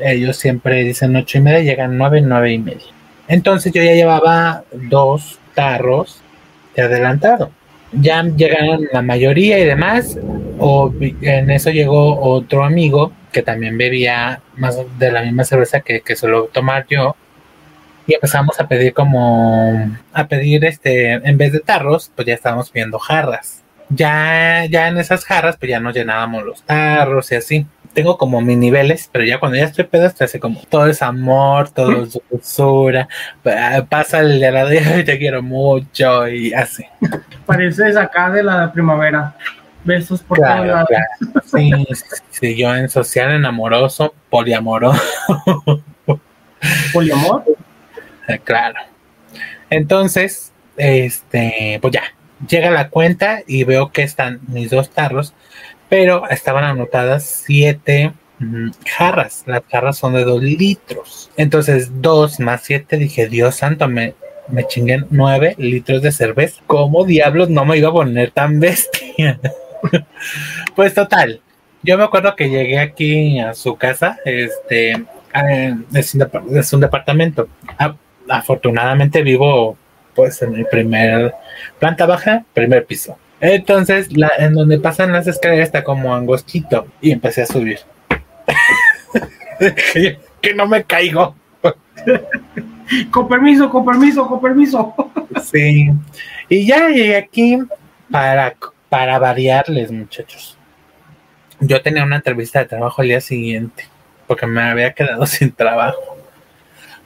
Ellos 0.00 0.36
siempre 0.36 0.84
dicen 0.84 1.14
ocho 1.16 1.38
y 1.38 1.40
media, 1.42 1.60
llegan 1.60 1.98
nueve, 1.98 2.20
nueve 2.20 2.52
y 2.52 2.58
media. 2.58 2.86
Entonces 3.28 3.72
yo 3.72 3.82
ya 3.82 3.92
llevaba 3.92 4.64
dos 4.72 5.38
tarros 5.54 6.20
de 6.74 6.82
adelantado. 6.82 7.50
Ya 7.92 8.22
llegaron 8.22 8.88
la 8.90 9.02
mayoría 9.02 9.58
y 9.58 9.64
demás, 9.66 10.18
o 10.58 10.92
en 11.00 11.50
eso 11.50 11.70
llegó 11.70 12.20
otro 12.20 12.64
amigo 12.64 13.12
que 13.32 13.42
también 13.42 13.76
bebía 13.76 14.40
más 14.56 14.78
de 14.98 15.12
la 15.12 15.22
misma 15.22 15.44
cerveza 15.44 15.80
que, 15.80 16.00
que 16.00 16.16
suelo 16.16 16.44
tomar 16.52 16.86
yo, 16.88 17.16
y 18.12 18.14
empezamos 18.14 18.60
a 18.60 18.68
pedir 18.68 18.92
como 18.92 19.90
a 20.12 20.28
pedir 20.28 20.64
este 20.64 21.12
en 21.12 21.38
vez 21.38 21.52
de 21.52 21.60
tarros 21.60 22.10
pues 22.14 22.26
ya 22.26 22.34
estábamos 22.34 22.72
viendo 22.72 22.98
jarras 22.98 23.62
ya 23.88 24.66
ya 24.66 24.88
en 24.88 24.98
esas 24.98 25.24
jarras 25.24 25.56
pues 25.56 25.70
ya 25.70 25.80
nos 25.80 25.94
llenábamos 25.94 26.44
los 26.44 26.62
tarros 26.62 27.32
y 27.32 27.36
así 27.36 27.66
tengo 27.92 28.16
como 28.16 28.40
mis 28.40 28.56
niveles, 28.56 29.08
pero 29.12 29.24
ya 29.24 29.38
cuando 29.38 29.58
ya 29.58 29.64
estoy 29.64 29.84
pedo, 29.84 30.10
te 30.10 30.24
hace 30.24 30.40
como 30.40 30.60
todo 30.68 30.86
es 30.86 31.02
amor, 31.02 31.70
todo 31.70 32.04
es 32.04 32.18
dulzura, 32.30 33.08
pasa 33.88 34.20
el 34.20 34.40
de 34.40 34.50
la 34.50 34.98
y 34.98 35.04
te 35.04 35.18
quiero 35.18 35.42
mucho 35.42 36.28
y 36.28 36.52
así. 36.52 36.84
Pareces 37.46 37.96
acá 37.96 38.30
de 38.30 38.42
la 38.42 38.72
primavera. 38.72 39.34
Besos 39.84 40.22
por 40.22 40.38
todos 40.38 40.66
lados. 40.66 40.88
Sí, 41.44 41.72
sí, 42.30 42.56
yo 42.56 42.74
en 42.74 42.88
social 42.88 43.32
enamoroso, 43.32 44.14
poliamoroso. 44.30 45.02
¿Poliamor? 46.92 47.44
Eh, 48.28 48.38
claro. 48.42 48.80
Entonces, 49.70 50.52
este, 50.76 51.78
pues 51.80 51.92
ya, 51.92 52.02
llega 52.48 52.70
la 52.70 52.88
cuenta 52.88 53.42
y 53.46 53.64
veo 53.64 53.92
que 53.92 54.02
están 54.02 54.40
mis 54.48 54.70
dos 54.70 54.90
tarros 54.90 55.34
pero 55.92 56.26
estaban 56.30 56.64
anotadas 56.64 57.42
siete 57.44 58.14
mm, 58.38 58.70
jarras. 58.86 59.42
Las 59.44 59.62
jarras 59.70 59.98
son 59.98 60.14
de 60.14 60.24
dos 60.24 60.42
litros. 60.42 61.30
Entonces, 61.36 62.00
dos 62.00 62.40
más 62.40 62.62
siete, 62.62 62.96
dije, 62.96 63.28
Dios 63.28 63.56
santo, 63.56 63.86
me, 63.88 64.14
me 64.48 64.66
chingué 64.66 65.04
nueve 65.10 65.54
litros 65.58 66.00
de 66.00 66.10
cerveza. 66.10 66.62
¿Cómo 66.66 67.04
diablos 67.04 67.50
no 67.50 67.66
me 67.66 67.76
iba 67.76 67.90
a 67.90 67.92
poner 67.92 68.30
tan 68.30 68.58
bestia? 68.58 69.38
pues 70.74 70.94
total. 70.94 71.42
Yo 71.82 71.98
me 71.98 72.04
acuerdo 72.04 72.34
que 72.36 72.48
llegué 72.48 72.78
aquí 72.78 73.38
a 73.38 73.52
su 73.52 73.76
casa, 73.76 74.18
este, 74.24 74.92
es, 75.92 76.14
un, 76.72 76.80
departamento. 76.80 77.48
Afortunadamente 78.28 79.22
vivo 79.22 79.76
pues 80.14 80.42
en 80.42 80.52
mi 80.52 80.64
primer 80.64 81.34
planta 81.78 82.06
baja, 82.06 82.44
primer 82.52 82.84
piso. 82.86 83.16
Entonces, 83.40 84.16
la, 84.16 84.30
en 84.38 84.54
donde 84.54 84.78
pasan 84.78 85.12
las 85.12 85.26
escaleras 85.26 85.66
está 85.66 85.82
como 85.82 86.14
angostito 86.14 86.86
y 87.00 87.10
empecé 87.10 87.42
a 87.42 87.46
subir. 87.46 87.80
que 90.40 90.54
no 90.54 90.66
me 90.66 90.84
caigo. 90.84 91.34
con 93.10 93.28
permiso, 93.28 93.70
con 93.70 93.84
permiso, 93.84 94.26
con 94.26 94.40
permiso. 94.40 94.94
sí. 95.42 95.90
Y 96.48 96.66
ya 96.66 96.88
llegué 96.88 97.16
aquí 97.16 97.58
para, 98.10 98.54
para 98.88 99.18
variarles, 99.18 99.90
muchachos. 99.90 100.58
Yo 101.60 101.80
tenía 101.80 102.04
una 102.04 102.16
entrevista 102.16 102.58
de 102.58 102.66
trabajo 102.66 103.02
el 103.02 103.08
día 103.08 103.20
siguiente, 103.20 103.88
porque 104.26 104.46
me 104.46 104.62
había 104.62 104.92
quedado 104.92 105.26
sin 105.26 105.52
trabajo. 105.52 106.16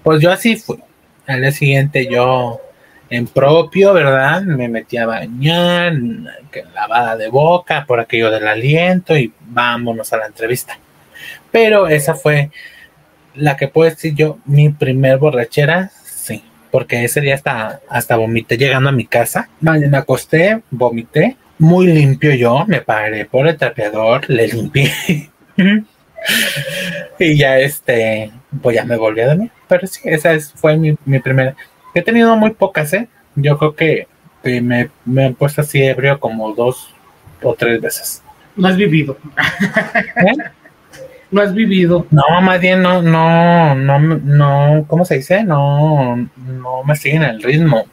Pues 0.03 0.21
yo 0.21 0.33
así 0.33 0.57
fui. 0.57 0.83
Al 1.27 1.41
día 1.41 1.53
siguiente 1.53 2.07
yo 2.11 2.61
en 3.11 3.27
propio, 3.27 3.93
¿verdad? 3.93 4.43
Me 4.43 4.69
metí 4.69 4.97
a 4.97 5.07
bañar, 5.07 5.95
lavada 6.75 7.17
de 7.17 7.29
boca 7.29 7.85
por 7.87 8.01
aquello 8.01 8.31
del 8.31 8.47
aliento 8.47 9.17
y 9.17 9.33
vámonos 9.41 10.13
a 10.13 10.19
la 10.19 10.27
entrevista. 10.27 10.79
Pero 11.51 11.89
esa 11.89 12.15
fue 12.15 12.51
la 13.35 13.57
que 13.57 13.69
puedo 13.69 13.91
decir 13.91 14.15
yo, 14.15 14.39
mi 14.45 14.71
primer 14.71 15.19
borrachera, 15.19 15.91
sí, 16.05 16.43
porque 16.71 17.05
ese 17.05 17.21
día 17.21 17.35
hasta, 17.35 17.81
hasta 17.89 18.17
vomité 18.17 18.57
llegando 18.57 18.89
a 18.89 18.93
mi 18.93 19.07
casa. 19.07 19.49
Me 19.61 19.97
acosté, 19.97 20.63
vomité, 20.71 21.37
muy 21.59 21.87
limpio 21.87 22.35
yo, 22.35 22.65
me 22.67 22.81
paré 22.81 23.25
por 23.25 23.47
el 23.47 23.57
trapeador, 23.57 24.29
le 24.29 24.49
limpié. 24.49 24.93
y 27.19 27.37
ya 27.37 27.59
este, 27.59 28.31
pues 28.63 28.77
ya 28.77 28.85
me 28.85 28.97
volví 28.97 29.21
a 29.21 29.29
dormir. 29.29 29.51
Pero 29.69 29.87
sí, 29.87 30.01
esa 30.05 30.39
fue 30.55 30.77
mi, 30.77 30.97
mi 31.05 31.19
primera 31.19 31.57
He 31.95 32.03
tenido 32.03 32.37
muy 32.37 32.51
pocas, 32.51 32.93
¿eh? 32.93 33.09
Yo 33.35 33.59
creo 33.59 33.75
que, 33.75 34.07
me, 34.63 34.91
me, 35.05 35.27
han 35.27 35.35
puesto 35.35 35.63
así 35.63 35.83
ebrio 35.83 36.21
como 36.21 36.55
dos 36.55 36.95
o 37.43 37.55
tres 37.55 37.81
veces. 37.81 38.23
No 38.55 38.69
has 38.69 38.77
vivido. 38.77 39.17
¿Eh? 40.17 40.37
No 41.31 41.43
has 41.43 41.55
vivido. 41.55 42.07
No, 42.11 42.23
más 42.43 42.61
bien 42.61 42.83
no, 42.83 43.03
no, 43.03 43.75
no, 43.75 43.99
no, 43.99 44.85
¿cómo 44.87 45.05
se 45.05 45.17
dice? 45.17 45.43
No, 45.43 46.17
no 46.37 46.85
me 46.85 46.95
siguen 46.97 47.23
el 47.23 47.43
ritmo. 47.43 47.87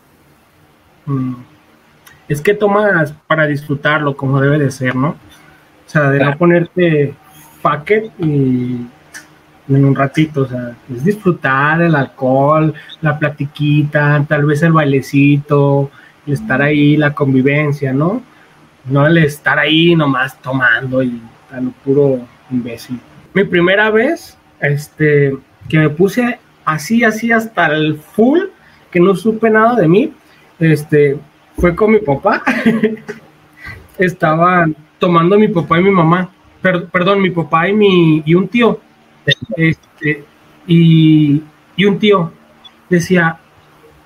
Mm. 1.06 1.36
Es 2.28 2.42
que 2.42 2.54
tomas 2.54 3.13
para 3.28 3.48
disfrutarlo 3.48 4.16
como 4.16 4.40
debe 4.40 4.60
de 4.60 4.72
ser, 4.72 4.96
¿no? 4.96 5.10
O 5.10 5.90
sea, 5.90 6.10
de 6.10 6.20
no 6.20 6.38
ponerte 6.38 7.13
packet 7.63 8.12
y 8.20 8.86
en 9.70 9.86
un 9.86 9.96
ratito, 9.96 10.41
o 10.41 10.48
sea, 10.48 10.75
es 10.94 11.03
disfrutar 11.03 11.81
el 11.81 11.96
alcohol, 11.96 12.74
la 13.01 13.18
platiquita, 13.18 14.24
tal 14.27 14.46
vez 14.46 14.61
el 14.61 14.74
bailecito, 14.74 15.90
el 16.27 16.33
estar 16.33 16.61
ahí, 16.61 16.98
la 16.98 17.14
convivencia, 17.14 17.94
¿no? 17.94 18.22
No 18.85 19.07
el 19.07 19.18
estar 19.20 19.57
ahí 19.57 19.96
nomás 19.96 20.40
tomando 20.42 21.01
y 21.01 21.22
tan 21.50 21.72
puro 21.83 22.20
imbécil. 22.51 23.00
Mi 23.33 23.46
primera 23.46 23.90
vez, 23.90 24.38
este, 24.59 25.33
que 25.70 25.79
me 25.79 25.90
puse 25.90 26.40
así, 26.66 27.03
así 27.03 27.31
hasta 27.31 27.68
el 27.68 27.98
full, 27.98 28.40
que 28.92 29.00
no 29.00 29.16
supe 29.16 29.50
nada 29.50 29.75
de 29.75 29.88
mí, 29.88 30.14
este, 30.59 31.18
fue 31.57 31.74
con 31.74 31.92
mi 31.94 32.00
papá. 32.00 32.44
Estaban 33.98 34.75
tomando 35.00 35.40
mi 35.40 35.48
papá 35.48 35.79
y 35.79 35.83
mi 35.83 35.92
mamá, 35.92 36.29
perdón, 36.64 37.22
mi 37.22 37.30
papá 37.30 37.68
y 37.68 37.74
mi 37.74 38.24
y 38.26 38.34
un 38.34 38.48
tío 38.48 38.80
este, 39.56 40.26
y, 40.68 41.42
un 41.86 42.00
tío 42.00 42.32
decía, 42.90 43.38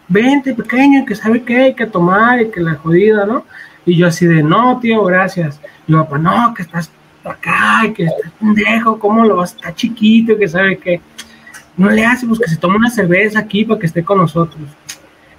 vente 0.08 0.54
pequeño, 0.54 1.06
que 1.06 1.16
sabe 1.16 1.44
que 1.44 1.58
hay 1.58 1.74
que 1.74 1.86
tomar 1.86 2.42
y 2.42 2.50
que 2.50 2.62
la 2.62 2.76
jodida, 2.76 3.26
¿no? 3.26 3.46
Y 3.86 3.96
yo 3.96 4.08
así 4.08 4.26
de, 4.26 4.44
no, 4.44 4.80
tío, 4.80 5.04
gracias. 5.04 5.60
Y 5.88 5.94
yo, 5.94 6.08
pues 6.08 6.22
no, 6.22 6.54
que 6.54 6.64
estás 6.64 6.92
acá, 7.24 7.82
que 7.96 8.06
estás 8.06 8.32
pendejo, 8.40 9.00
¿cómo 9.00 9.26
lo 9.26 9.38
vas? 9.38 9.56
Está 9.56 9.74
chiquito, 9.74 10.38
que 10.38 10.48
sabe 10.48 10.78
que 10.78 11.02
no 11.76 11.90
le 11.90 12.06
hace, 12.06 12.26
pues 12.26 12.40
que 12.40 12.50
se 12.50 12.58
tome 12.58 12.78
una 12.78 12.90
cerveza 12.90 13.40
aquí 13.40 13.66
para 13.66 13.80
que 13.80 13.86
esté 13.86 14.04
con 14.04 14.18
nosotros. 14.18 14.62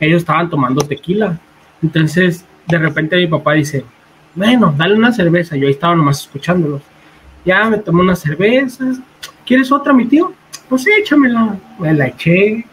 Ellos 0.01 0.23
estaban 0.23 0.49
tomando 0.49 0.83
tequila. 0.83 1.39
Entonces, 1.83 2.45
de 2.67 2.79
repente 2.79 3.17
mi 3.17 3.27
papá 3.27 3.55
dice, 3.55 3.85
bueno, 4.35 4.75
dale 4.77 4.95
una 4.95 5.13
cerveza. 5.13 5.57
Yo 5.57 5.67
ahí 5.67 5.73
estaba 5.73 5.97
nomás 5.97 6.21
escuchándolos. 6.21 6.83
Ya 7.49 7.65
me 7.65 7.79
tomé 7.79 8.03
una 8.03 8.15
cerveza, 8.15 8.85
¿Quieres 9.47 9.73
otra, 9.73 9.95
mi 9.95 10.05
tío? 10.05 10.35
Pues 10.69 10.87
échamela. 10.87 11.57
Me 11.79 11.95
la 11.95 12.09
eché. 12.09 12.67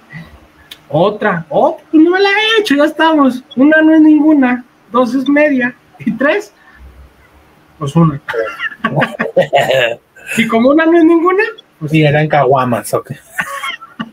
Otra. 0.89 1.45
Oh, 1.47 1.77
pues 1.89 2.03
no 2.03 2.11
me 2.11 2.19
la 2.19 2.27
he 2.27 2.59
hecho, 2.59 2.75
ya 2.75 2.83
estamos. 2.83 3.41
Una 3.55 3.81
no 3.81 3.95
es 3.95 4.01
ninguna. 4.01 4.65
Dos 4.91 5.15
es 5.15 5.29
media. 5.29 5.73
¿Y 5.97 6.11
tres? 6.11 6.53
Pues 7.79 7.95
una. 7.95 8.19
y 10.37 10.45
como 10.45 10.71
una 10.71 10.85
no 10.85 10.97
es 10.97 11.05
ninguna, 11.05 11.43
pues. 11.79 11.91
Sí, 11.91 12.03
eran 12.03 12.27
caguamas, 12.27 12.93
ok. 12.93 13.11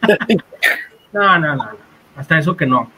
no, 1.13 1.39
no, 1.41 1.57
no. 1.57 1.71
Hasta 2.15 2.39
eso 2.39 2.57
que 2.57 2.67
no. 2.67 2.89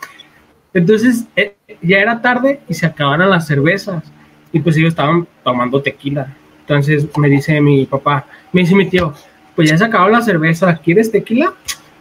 Entonces, 0.75 1.25
eh, 1.35 1.57
ya 1.81 1.97
era 1.97 2.21
tarde 2.21 2.61
y 2.69 2.75
se 2.75 2.85
acabaron 2.85 3.31
las 3.31 3.47
cervezas. 3.47 4.05
Y 4.53 4.61
pues 4.61 4.77
ellos 4.77 4.91
estaban 4.91 5.27
tomando 5.43 5.81
tequila. 5.81 6.37
Entonces 6.67 7.07
me 7.19 7.29
dice 7.29 7.61
mi 7.61 7.85
papá, 7.85 8.25
me 8.53 8.63
dice 8.63 8.75
mi 8.75 8.89
tío, 8.89 9.13
pues 9.55 9.69
ya 9.69 9.77
se 9.77 9.85
acabó 9.85 10.09
la 10.09 10.23
cerveza, 10.23 10.77
¿quieres 10.77 11.13
tequila? 11.13 11.53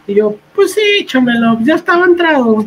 Y 0.06 0.14
yo, 0.14 0.36
pues 0.54 0.72
sí, 0.72 0.80
échamelo, 1.00 1.58
ya 1.60 1.74
estaba 1.74 2.06
entrado. 2.06 2.64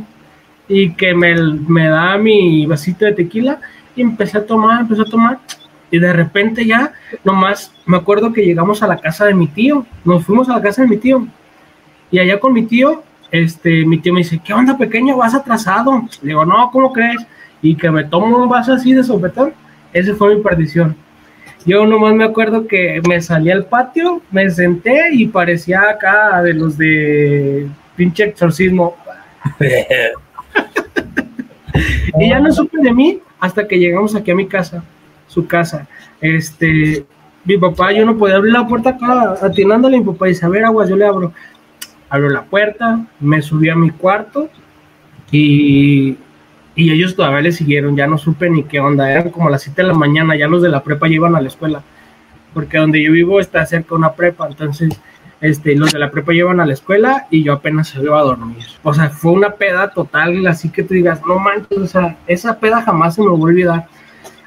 Y 0.67 0.91
que 0.93 1.13
me, 1.15 1.87
da 1.87 2.17
mi 2.17 2.65
vasito 2.65 3.05
de 3.05 3.13
tequila 3.13 3.59
y 3.95 4.01
empecé 4.01 4.37
a 4.37 4.45
tomar, 4.45 4.81
empecé 4.81 5.01
a 5.01 5.05
tomar. 5.05 5.39
Y 5.89 5.97
de 5.97 6.13
repente 6.13 6.65
ya, 6.65 6.93
nomás 7.23 7.71
me 7.85 7.97
acuerdo 7.97 8.31
que 8.31 8.45
llegamos 8.45 8.83
a 8.83 8.87
la 8.87 8.97
casa 8.97 9.25
de 9.25 9.33
mi 9.33 9.47
tío, 9.47 9.85
nos 10.05 10.25
fuimos 10.25 10.49
a 10.49 10.55
la 10.55 10.61
casa 10.61 10.83
de 10.83 10.87
mi 10.89 10.97
tío. 10.97 11.25
Y 12.11 12.19
allá 12.19 12.39
con 12.39 12.53
mi 12.53 12.63
tío, 12.63 13.03
este, 13.31 13.85
mi 13.85 13.97
tío 13.97 14.13
me 14.13 14.19
dice, 14.19 14.39
¿qué 14.43 14.53
onda 14.53 14.77
pequeño? 14.77 15.17
¿Vas 15.17 15.33
atrasado? 15.33 16.03
Le 16.21 16.29
digo, 16.29 16.45
no, 16.45 16.69
¿cómo 16.71 16.93
crees? 16.93 17.25
Y 17.61 17.75
que 17.75 17.89
me 17.89 18.03
tomo 18.03 18.37
un 18.37 18.49
vaso 18.49 18.73
así 18.73 18.93
de 18.93 19.03
sopetón. 19.03 19.53
Esa 19.93 20.13
fue 20.15 20.35
mi 20.35 20.41
perdición. 20.43 20.95
Yo 21.65 21.85
nomás 21.85 22.13
me 22.13 22.23
acuerdo 22.23 22.67
que 22.67 23.01
me 23.07 23.21
salí 23.21 23.51
al 23.51 23.65
patio, 23.65 24.21
me 24.31 24.49
senté 24.49 25.13
y 25.13 25.27
parecía 25.27 25.89
acá 25.89 26.41
de 26.41 26.53
los 26.53 26.77
de 26.77 27.67
pinche 27.95 28.25
exorcismo. 28.25 28.95
y 32.19 32.29
ya 32.29 32.39
no 32.39 32.51
supe 32.51 32.77
de 32.81 32.93
mí 32.93 33.19
hasta 33.39 33.67
que 33.67 33.77
llegamos 33.77 34.15
aquí 34.15 34.31
a 34.31 34.35
mi 34.35 34.47
casa, 34.47 34.83
su 35.27 35.45
casa. 35.45 35.87
Este, 36.21 37.05
mi 37.43 37.57
papá, 37.57 37.91
yo 37.91 38.05
no 38.05 38.17
podía 38.17 38.35
abrir 38.35 38.53
la 38.53 38.67
puerta 38.67 38.91
acá, 38.91 39.35
atinándole, 39.41 39.99
mi 39.99 40.05
papá 40.05 40.27
dice, 40.27 40.45
a 40.45 40.49
ver, 40.49 40.65
aguas, 40.65 40.89
yo 40.89 40.95
le 40.95 41.05
abro. 41.05 41.33
Abro 42.09 42.29
la 42.29 42.43
puerta, 42.43 43.05
me 43.19 43.41
subí 43.41 43.69
a 43.69 43.75
mi 43.75 43.89
cuarto 43.89 44.49
y 45.29 46.15
y 46.77 46.91
ellos 46.91 47.15
todavía 47.15 47.41
le 47.41 47.51
siguieron, 47.51 47.97
ya 47.97 48.05
no 48.05 48.19
supe 48.19 48.51
ni 48.51 48.63
qué 48.63 48.79
onda, 48.79 49.11
eran 49.11 49.31
como 49.31 49.49
las 49.49 49.63
7 49.63 49.81
de 49.81 49.87
la 49.87 49.95
mañana, 49.95 50.37
ya 50.37 50.47
los 50.47 50.61
de 50.61 50.69
la 50.69 50.83
prepa 50.83 51.07
llevan 51.07 51.35
a 51.35 51.41
la 51.41 51.47
escuela, 51.47 51.81
porque 52.53 52.77
donde 52.77 53.03
yo 53.03 53.11
vivo 53.11 53.39
está 53.39 53.65
cerca 53.65 53.95
una 53.95 54.13
prepa, 54.13 54.47
entonces 54.47 55.01
este, 55.41 55.75
los 55.75 55.91
de 55.91 55.97
la 55.97 56.11
prepa 56.11 56.33
llevan 56.33 56.59
a 56.59 56.67
la 56.67 56.73
escuela 56.73 57.25
y 57.31 57.43
yo 57.43 57.53
apenas 57.53 57.87
se 57.87 57.99
iba 57.99 58.19
a 58.19 58.23
dormir. 58.23 58.63
O 58.83 58.93
sea, 58.93 59.09
fue 59.09 59.31
una 59.31 59.49
peda 59.49 59.89
total, 59.89 60.45
así 60.45 60.69
que 60.69 60.83
tú 60.83 60.93
digas, 60.93 61.19
no 61.27 61.39
manches, 61.39 61.79
o 61.79 61.87
sea, 61.87 62.15
esa 62.27 62.59
peda 62.59 62.83
jamás 62.83 63.15
se 63.15 63.21
me 63.21 63.27
va 63.27 63.33
a 63.33 63.41
olvidar. 63.41 63.87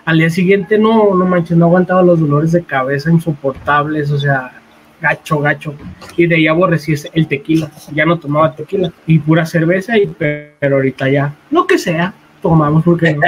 al 0.04 0.18
día 0.18 0.30
siguiente 0.30 0.78
no, 0.78 1.12
no 1.16 1.26
manches, 1.26 1.56
no 1.56 1.64
aguantaba 1.66 2.02
los 2.04 2.20
dolores 2.20 2.52
de 2.52 2.62
cabeza 2.62 3.10
insoportables, 3.10 4.08
o 4.12 4.18
sea, 4.20 4.52
gacho, 5.00 5.38
gacho. 5.40 5.74
Y 6.16 6.26
de 6.26 6.36
ahí 6.36 6.46
aborrecí 6.46 6.94
el 7.12 7.26
tequila, 7.26 7.70
ya 7.92 8.04
no 8.04 8.18
tomaba 8.18 8.54
tequila 8.54 8.92
y 9.06 9.18
pura 9.18 9.46
cerveza, 9.46 9.98
y, 9.98 10.06
pero 10.06 10.76
ahorita 10.76 11.08
ya, 11.08 11.34
lo 11.50 11.66
que 11.66 11.78
sea, 11.78 12.14
tomamos 12.42 12.84
porque 12.84 13.14
no. 13.14 13.22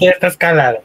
ya 0.00 0.10
estás 0.10 0.36
calado. 0.36 0.78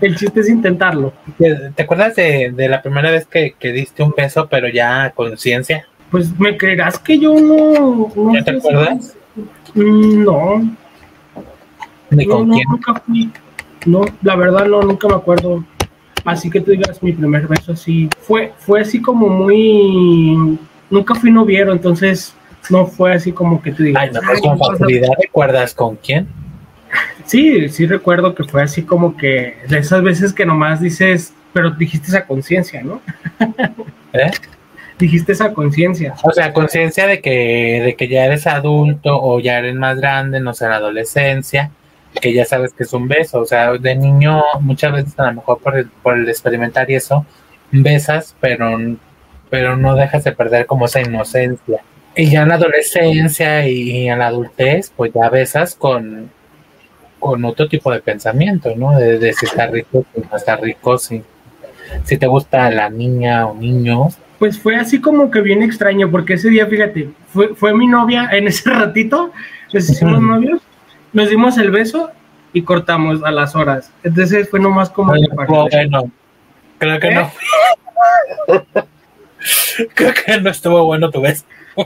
El 0.00 0.16
chiste 0.16 0.40
es 0.40 0.48
intentarlo. 0.48 1.12
¿Te 1.38 1.82
acuerdas 1.82 2.16
de, 2.16 2.52
la 2.68 2.82
primera 2.82 3.10
vez 3.10 3.26
que, 3.26 3.54
diste 3.72 4.02
un 4.02 4.14
beso, 4.16 4.48
pero 4.48 4.68
ya 4.68 5.12
conciencia? 5.14 5.86
Pues 6.10 6.38
me 6.38 6.56
creerás 6.56 6.98
que 6.98 7.18
yo 7.18 7.34
no. 7.34 8.12
no 8.14 8.44
te 8.44 8.50
acuerdas? 8.50 9.16
Mm, 9.74 10.24
no. 10.24 10.76
¿Ni 12.10 12.26
con 12.26 12.50
quién? 12.50 12.64
Nunca 12.70 12.94
fui. 12.94 13.30
No, 13.84 14.04
la 14.22 14.36
verdad 14.36 14.66
no, 14.66 14.82
nunca 14.82 15.08
me 15.08 15.14
acuerdo. 15.14 15.64
Así 16.26 16.50
que 16.50 16.60
tú 16.60 16.72
digas 16.72 17.02
mi 17.02 17.12
primer 17.12 17.46
beso 17.46 17.72
así. 17.72 18.10
Fue, 18.20 18.52
fue 18.58 18.80
así 18.80 19.00
como 19.00 19.28
muy. 19.28 20.58
Nunca 20.90 21.14
fui 21.14 21.30
noviero, 21.30 21.72
entonces 21.72 22.34
no 22.68 22.86
fue 22.86 23.14
así 23.14 23.32
como 23.32 23.62
que 23.62 23.72
tú 23.72 23.84
digas. 23.84 24.02
Ay, 24.02 24.10
no, 24.12 24.20
con 24.40 24.58
facilidad 24.58 25.10
recuerdas 25.20 25.72
con 25.72 25.96
quién. 25.96 26.26
Sí, 27.24 27.68
sí 27.68 27.86
recuerdo 27.86 28.34
que 28.34 28.44
fue 28.44 28.62
así 28.62 28.82
como 28.82 29.16
que 29.16 29.56
de 29.68 29.78
esas 29.78 30.02
veces 30.02 30.32
que 30.32 30.46
nomás 30.46 30.80
dices, 30.80 31.32
pero 31.52 31.70
dijiste 31.70 32.08
esa 32.08 32.26
conciencia, 32.26 32.82
¿no? 32.82 33.00
¿Eh? 34.12 34.30
Dijiste 34.98 35.32
esa 35.32 35.52
conciencia. 35.52 36.14
O 36.22 36.32
sea, 36.32 36.52
conciencia 36.52 37.06
de 37.06 37.20
que, 37.20 37.82
de 37.84 37.96
que 37.96 38.08
ya 38.08 38.24
eres 38.24 38.46
adulto 38.46 39.20
o 39.20 39.40
ya 39.40 39.58
eres 39.58 39.74
más 39.74 39.98
grande, 39.98 40.40
no 40.40 40.54
sé, 40.54 40.68
la 40.68 40.76
adolescencia, 40.76 41.70
que 42.20 42.32
ya 42.32 42.44
sabes 42.44 42.72
que 42.72 42.84
es 42.84 42.92
un 42.92 43.08
beso. 43.08 43.40
O 43.40 43.46
sea, 43.46 43.72
de 43.72 43.94
niño 43.94 44.42
muchas 44.60 44.92
veces 44.92 45.18
a 45.18 45.26
lo 45.26 45.34
mejor 45.34 45.58
por 45.58 45.76
el, 45.76 45.88
por 46.02 46.16
el 46.16 46.28
experimentar 46.28 46.90
y 46.90 46.94
eso, 46.94 47.24
besas, 47.70 48.34
pero, 48.40 48.78
pero 49.50 49.76
no 49.76 49.94
dejas 49.94 50.24
de 50.24 50.32
perder 50.32 50.66
como 50.66 50.86
esa 50.86 51.00
inocencia. 51.00 51.80
Y 52.14 52.30
ya 52.30 52.42
en 52.42 52.48
la 52.48 52.54
adolescencia 52.54 53.68
y 53.68 54.08
en 54.08 54.18
la 54.18 54.28
adultez, 54.28 54.92
pues 54.96 55.12
ya 55.12 55.28
besas 55.28 55.74
con, 55.74 56.30
con 57.18 57.44
otro 57.44 57.68
tipo 57.68 57.90
de 57.90 58.00
pensamiento, 58.00 58.74
¿no? 58.76 58.98
De, 58.98 59.32
si 59.32 59.46
está 59.46 59.66
rico, 59.66 60.04
si 60.14 60.20
no 60.20 60.36
está 60.36 60.56
rico, 60.56 60.96
si, 60.96 61.22
si 62.04 62.16
te 62.16 62.26
gusta 62.26 62.70
la 62.70 62.88
niña 62.88 63.46
o 63.46 63.54
niño. 63.54 64.08
Pues 64.38 64.58
fue 64.58 64.76
así 64.76 65.00
como 65.00 65.30
que 65.30 65.40
bien 65.40 65.62
extraño, 65.62 66.10
porque 66.10 66.34
ese 66.34 66.50
día, 66.50 66.66
fíjate, 66.66 67.10
fue, 67.28 67.54
fue 67.54 67.74
mi 67.74 67.86
novia 67.86 68.28
en 68.32 68.48
ese 68.48 68.70
ratito, 68.70 69.32
nos 69.72 69.90
hicimos 69.90 70.22
novios, 70.22 70.60
nos 71.12 71.30
dimos 71.30 71.58
el 71.58 71.70
beso 71.70 72.10
y 72.52 72.62
cortamos 72.62 73.22
a 73.22 73.30
las 73.30 73.54
horas. 73.54 73.92
Entonces 74.02 74.48
fue 74.48 74.60
nomás 74.60 74.90
como... 74.90 75.12
creo 75.12 75.66
que 75.68 75.86
no. 75.86 76.10
Creo 76.78 77.00
que 77.00 77.10
no. 77.10 77.20
¿Eh? 78.48 78.62
creo 79.94 80.14
que 80.14 80.40
no 80.40 80.50
estuvo 80.50 80.84
bueno 80.84 81.10
tu 81.10 81.20
beso. 81.20 81.44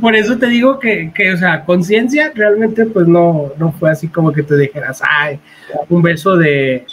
Por 0.00 0.16
eso 0.16 0.36
te 0.38 0.46
digo 0.48 0.78
que, 0.78 1.12
que 1.14 1.32
o 1.32 1.36
sea, 1.36 1.64
conciencia 1.64 2.32
realmente 2.34 2.86
pues 2.86 3.06
no, 3.06 3.52
no 3.56 3.72
fue 3.72 3.90
así 3.90 4.08
como 4.08 4.32
que 4.32 4.42
te 4.42 4.56
dijeras, 4.56 5.02
ay, 5.08 5.38
un 5.88 6.02
beso 6.02 6.36
de... 6.36 6.86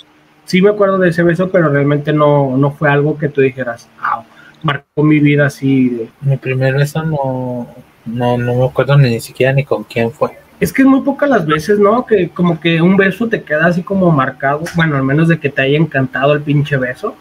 Sí 0.46 0.62
me 0.62 0.70
acuerdo 0.70 0.98
de 0.98 1.10
ese 1.10 1.24
beso, 1.24 1.50
pero 1.50 1.70
realmente 1.70 2.14
no, 2.14 2.58
no 2.58 2.72
fue 2.72 2.90
algo 2.90 3.18
que 3.18 3.30
tú 3.30 3.42
dijeras, 3.42 3.90
ah, 4.00 4.24
marcó 4.64 5.04
mi 5.04 5.20
vida 5.20 5.46
así. 5.46 6.10
Mi 6.22 6.38
primer 6.38 6.76
beso 6.76 7.04
no, 7.04 7.68
no, 8.12 8.38
no 8.38 8.56
me 8.56 8.66
acuerdo 8.66 8.98
ni, 8.98 9.20
siquiera 9.20 9.54
ni 9.54 9.64
con 9.64 9.84
quién 9.84 10.12
fue. 10.12 10.38
Es 10.60 10.72
que 10.72 10.84
es 10.84 10.88
muy 10.88 11.02
pocas 11.02 11.30
las 11.30 11.46
veces, 11.46 11.80
¿no? 11.80 12.06
Que 12.06 12.30
como 12.30 12.60
que 12.60 12.82
un 12.82 12.96
beso 12.96 13.28
te 13.28 13.42
queda 13.42 13.66
así 13.66 13.82
como 13.82 14.12
marcado, 14.12 14.62
bueno, 14.76 14.96
al 14.96 15.04
menos 15.04 15.28
de 15.28 15.40
que 15.40 15.50
te 15.50 15.64
haya 15.64 15.78
encantado 15.78 16.34
el 16.34 16.42
pinche 16.42 16.78
beso. 16.78 17.16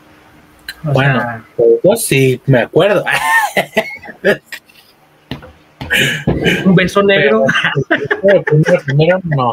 bueno, 0.83 1.42
yo 1.57 1.96
sí 1.96 2.40
me 2.46 2.61
acuerdo. 2.61 3.05
un 6.64 6.74
beso 6.74 7.03
negro. 7.03 7.44
primero, 8.85 9.20
no. 9.24 9.53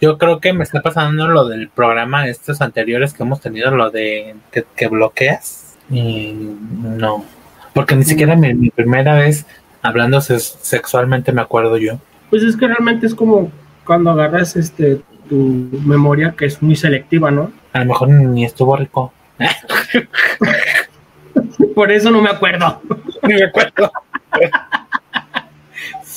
Yo 0.00 0.18
creo 0.18 0.40
que 0.40 0.52
me 0.52 0.64
está 0.64 0.82
pasando 0.82 1.28
lo 1.28 1.46
del 1.46 1.68
programa 1.68 2.26
estos 2.26 2.60
anteriores 2.60 3.14
que 3.14 3.22
hemos 3.22 3.40
tenido, 3.40 3.70
lo 3.70 3.90
de 3.90 4.34
que, 4.50 4.88
bloqueas. 4.88 5.76
Y 5.90 6.32
no. 6.32 7.24
Porque 7.72 7.94
ni 7.94 8.02
siquiera 8.04 8.34
mi, 8.34 8.70
primera 8.70 9.14
vez 9.14 9.46
hablando 9.82 10.20
sexualmente 10.20 11.32
me 11.32 11.42
acuerdo 11.42 11.76
yo. 11.76 11.98
Pues 12.30 12.42
es 12.42 12.56
que 12.56 12.66
realmente 12.66 13.06
es 13.06 13.14
como 13.14 13.50
cuando 13.84 14.10
agarras 14.10 14.56
este 14.56 15.00
tu 15.28 15.68
memoria 15.84 16.34
que 16.36 16.46
es 16.46 16.62
muy 16.62 16.76
selectiva, 16.76 17.30
¿no? 17.30 17.52
A 17.72 17.80
lo 17.80 17.86
mejor 17.86 18.08
ni 18.08 18.44
estuvo 18.44 18.76
rico. 18.76 19.12
Por 21.74 21.90
eso 21.90 22.10
no 22.10 22.20
me 22.20 22.30
acuerdo. 22.30 22.80
Ni 23.22 23.34
me 23.34 23.44
acuerdo 23.44 23.90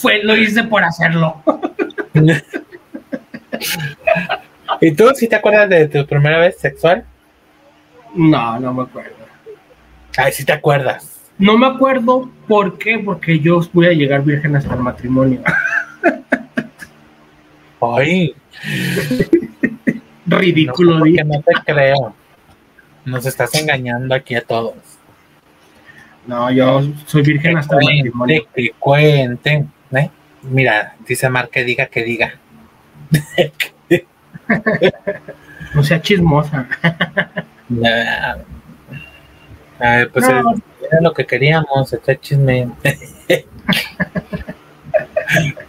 fue, 0.06 0.23
lo 0.23 0.36
hice 0.36 0.63
por 0.63 0.84
hacerlo. 0.84 1.41
¿Y 4.82 4.91
tú 4.93 5.10
si 5.15 5.28
te 5.28 5.36
acuerdas 5.36 5.69
de 5.69 5.88
tu 5.88 6.06
primera 6.06 6.38
vez 6.38 6.60
sexual? 6.60 7.06
No, 8.13 8.60
no 8.60 8.73
me 8.73 8.84
acuerdo. 8.84 9.15
Ay, 10.17 10.32
sí 10.32 10.45
te 10.45 10.54
acuerdas. 10.54 11.14
No 11.38 11.58
me 11.58 11.67
acuerdo 11.67 12.30
por 12.48 12.78
qué, 12.78 13.00
porque 13.00 13.39
yo 13.39 13.60
voy 13.74 13.88
a 13.88 13.93
llegar 13.93 14.24
virgen 14.24 14.56
hasta 14.56 14.74
el 14.74 14.80
matrimonio. 14.80 15.41
Ay. 17.82 18.34
Ridículo, 20.26 21.00
no, 21.00 21.06
no 21.06 21.41
te 21.41 21.54
creo. 21.65 22.15
Nos 23.04 23.26
estás 23.26 23.54
engañando 23.56 24.15
aquí 24.15 24.36
a 24.36 24.41
todos. 24.41 24.76
No, 26.26 26.50
yo 26.52 26.82
soy 27.06 27.21
virgen 27.21 27.58
hasta 27.58 27.78
el 27.78 27.84
matrimonio. 27.84 28.48
Que 28.56 28.71
cuenten. 28.80 29.69
¿eh? 29.91 30.10
Mira, 30.43 30.95
dice 31.08 31.30
Mar 31.30 31.50
que 31.50 31.63
diga 31.63 31.88
que 31.88 32.04
diga. 32.04 32.34
no 35.76 35.84
sea 35.84 36.02
chismosa. 36.02 36.67
pues 40.12 40.28
era 40.28 40.44
lo 41.02 41.14
que 41.14 41.26
queríamos, 41.26 41.92
este 41.92 42.20
chisme. 42.20 42.70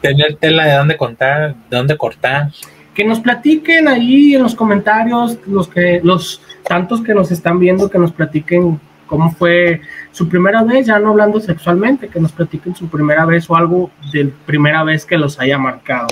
Tener 0.01 0.37
tela 0.37 0.67
de 0.67 0.75
dónde 0.75 0.97
contar, 0.97 1.55
de 1.69 1.77
dónde 1.77 1.97
cortar. 1.97 2.51
Que 2.95 3.05
nos 3.05 3.21
platiquen 3.21 3.89
ahí 3.89 4.35
en 4.35 4.43
los 4.43 4.55
comentarios, 4.55 5.39
los 5.47 5.69
que, 5.69 6.01
los 6.03 6.41
tantos 6.65 7.03
que 7.03 7.15
nos 7.15 7.31
están 7.31 7.59
viendo, 7.59 7.91
que 7.91 7.99
nos 7.99 8.13
platiquen 8.13 8.81
cómo 9.07 9.31
fue 9.33 9.81
su 10.13 10.29
primera 10.29 10.63
vez, 10.63 10.87
ya 10.87 10.99
no 10.99 11.11
hablando 11.11 11.41
sexualmente, 11.41 12.09
que 12.09 12.21
nos 12.21 12.33
platiquen 12.33 12.75
su 12.75 12.89
primera 12.89 13.25
vez 13.25 13.49
o 13.49 13.57
algo 13.57 13.91
de 14.13 14.33
primera 14.45 14.85
vez 14.85 15.05
que 15.05 15.17
los 15.17 15.39
haya 15.39 15.59
marcado. 15.59 16.09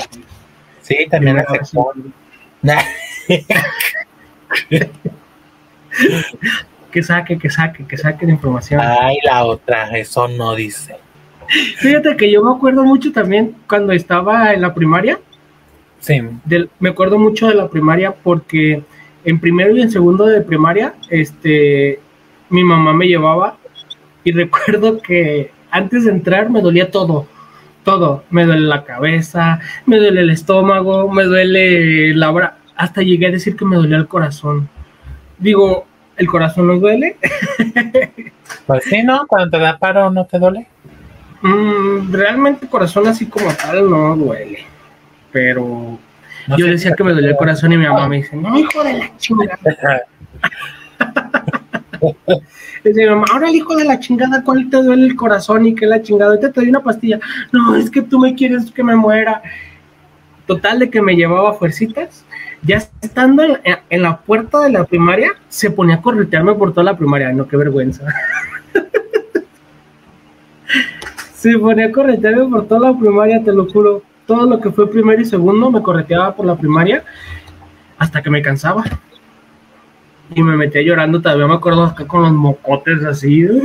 Sí, 0.83 1.07
también 1.11 1.39
es 1.39 1.47
sexual. 1.51 1.95
que 6.95 7.03
saque, 7.03 7.37
que 7.37 7.51
saque, 7.51 7.85
que 7.85 7.97
saque 7.97 8.25
la 8.25 8.31
información. 8.31 8.81
Ay, 8.81 9.17
la 9.25 9.45
otra, 9.45 9.91
eso 9.99 10.29
no 10.29 10.55
dice. 10.55 10.95
Fíjate 11.79 12.17
que 12.17 12.31
yo 12.31 12.41
me 12.45 12.55
acuerdo 12.55 12.85
mucho 12.85 13.11
también 13.11 13.57
cuando 13.69 13.93
estaba 13.93 14.55
en 14.55 14.61
la 14.61 14.73
primaria. 14.73 15.19
Sí. 15.99 16.23
me 16.79 16.89
acuerdo 16.91 17.19
mucho 17.19 17.49
de 17.49 17.57
la 17.57 17.69
primaria 17.69 18.13
porque 18.13 18.85
en 19.25 19.41
primero 19.41 19.77
y 19.77 19.83
en 19.83 19.91
segundo 19.91 20.27
de 20.27 20.43
primaria, 20.43 20.95
este, 21.11 21.99
mi 22.49 22.63
mamá 22.63 22.93
me 22.93 23.09
llevaba 23.09 23.57
y 24.23 24.31
recuerdo 24.43 25.01
que 25.01 25.51
antes 25.73 26.05
de 26.05 26.13
entrar 26.13 26.49
me 26.49 26.61
dolía 26.61 26.93
todo, 26.93 27.27
todo, 27.83 28.23
me 28.31 28.45
duele 28.45 28.69
la 28.69 28.85
cabeza, 28.85 29.59
me 29.85 29.97
duele 29.97 30.21
el 30.21 30.31
estómago, 30.31 31.11
me 31.11 31.25
duele 31.25 32.15
la 32.15 32.31
bra 32.31 32.59
hasta 32.77 33.03
llegué 33.03 33.27
a 33.27 33.33
decir 33.33 33.57
que 33.57 33.65
me 33.65 33.75
dolía 33.77 33.97
el 33.97 34.07
corazón. 34.07 34.69
Digo, 35.39 35.87
¿el 36.17 36.27
corazón 36.27 36.67
no 36.67 36.79
duele? 36.79 37.17
pues 38.67 38.85
sí, 38.85 39.03
¿no? 39.03 39.27
Cuando 39.27 39.51
te 39.51 39.59
da 39.59 39.79
paro 39.79 40.11
no 40.11 40.25
te 40.27 40.39
duele. 40.39 40.67
Mm, 41.43 42.13
realmente 42.13 42.65
el 42.65 42.71
corazón 42.71 43.07
así 43.07 43.27
como 43.27 43.53
tal 43.53 43.91
no 43.91 44.17
duele, 44.17 44.65
pero 45.31 45.99
yo 46.57 46.67
decía 46.67 46.95
que 46.95 47.05
me 47.05 47.13
dolía 47.13 47.31
el 47.31 47.37
corazón 47.37 47.73
y 47.73 47.77
mi 47.77 47.87
mamá 47.87 48.09
me 48.09 48.17
dice, 48.17 48.37
no, 48.37 48.59
hijo 48.59 48.83
de 48.83 48.95
la 48.95 49.17
chingada. 49.19 49.59
Dice 52.85 53.07
mamá, 53.07 53.25
ahora 53.33 53.49
el 53.49 53.55
hijo 53.55 53.75
de 53.77 53.85
la 53.85 53.99
chingada, 53.99 54.43
¿cuál 54.45 54.69
te 54.69 54.77
duele 54.77 55.07
el 55.07 55.17
corazón 55.17 55.65
y 55.67 55.75
qué 55.75 55.87
la 55.87 56.03
chingada? 56.03 56.39
Te 56.39 56.49
doy 56.49 56.69
una 56.69 56.81
pastilla. 56.81 57.19
No, 57.51 57.75
es 57.77 57.91
que 57.91 58.03
tú 58.03 58.19
me 58.19 58.35
quieres 58.35 58.71
que 58.71 58.83
me 58.83 58.95
muera. 58.95 59.43
Total 60.47 60.79
de 60.79 60.91
que 60.91 61.01
me 61.01 61.17
llevaba 61.17 61.55
fuercitas. 61.55 62.25
Ya 62.63 62.77
estando 63.01 63.43
en, 63.43 64.03
la 64.03 64.19
puerta 64.19 64.61
de 64.61 64.71
la 64.71 64.85
primaria, 64.85 65.33
se 65.49 65.71
ponía 65.71 65.97
a 65.97 66.03
corretearme 66.03 66.55
por 66.55 66.73
toda 66.73 66.85
la 66.85 66.97
primaria. 66.97 67.33
No, 67.33 67.47
qué 67.47 67.57
vergüenza. 67.57 68.07
Se 71.35 71.59
ponía 71.59 71.87
a 71.87 71.93
corretearme 71.93 72.47
por 72.49 72.67
toda 72.67 72.91
la 72.91 72.99
primaria, 72.99 73.45
te 73.45 73.53
lo 73.53 73.67
juro. 73.69 74.03
Todo 74.27 74.47
lo 74.47 74.59
que 74.61 74.71
fue 74.71 74.91
primero 74.91 75.21
y 75.21 75.27
segundo 75.27 75.71
me 75.71 75.83
correteaba 75.83 76.35
por 76.35 76.47
la 76.47 76.57
primaria 76.57 77.05
hasta 77.99 78.23
que 78.23 78.31
me 78.31 78.41
cansaba. 78.41 78.85
Y 80.35 80.43
me 80.43 80.57
metía 80.57 80.81
llorando, 80.81 81.21
todavía 81.21 81.47
me 81.47 81.55
acuerdo 81.55 81.85
acá 81.85 82.07
con 82.07 82.23
los 82.23 82.33
mocotes 82.33 83.05
así. 83.05 83.47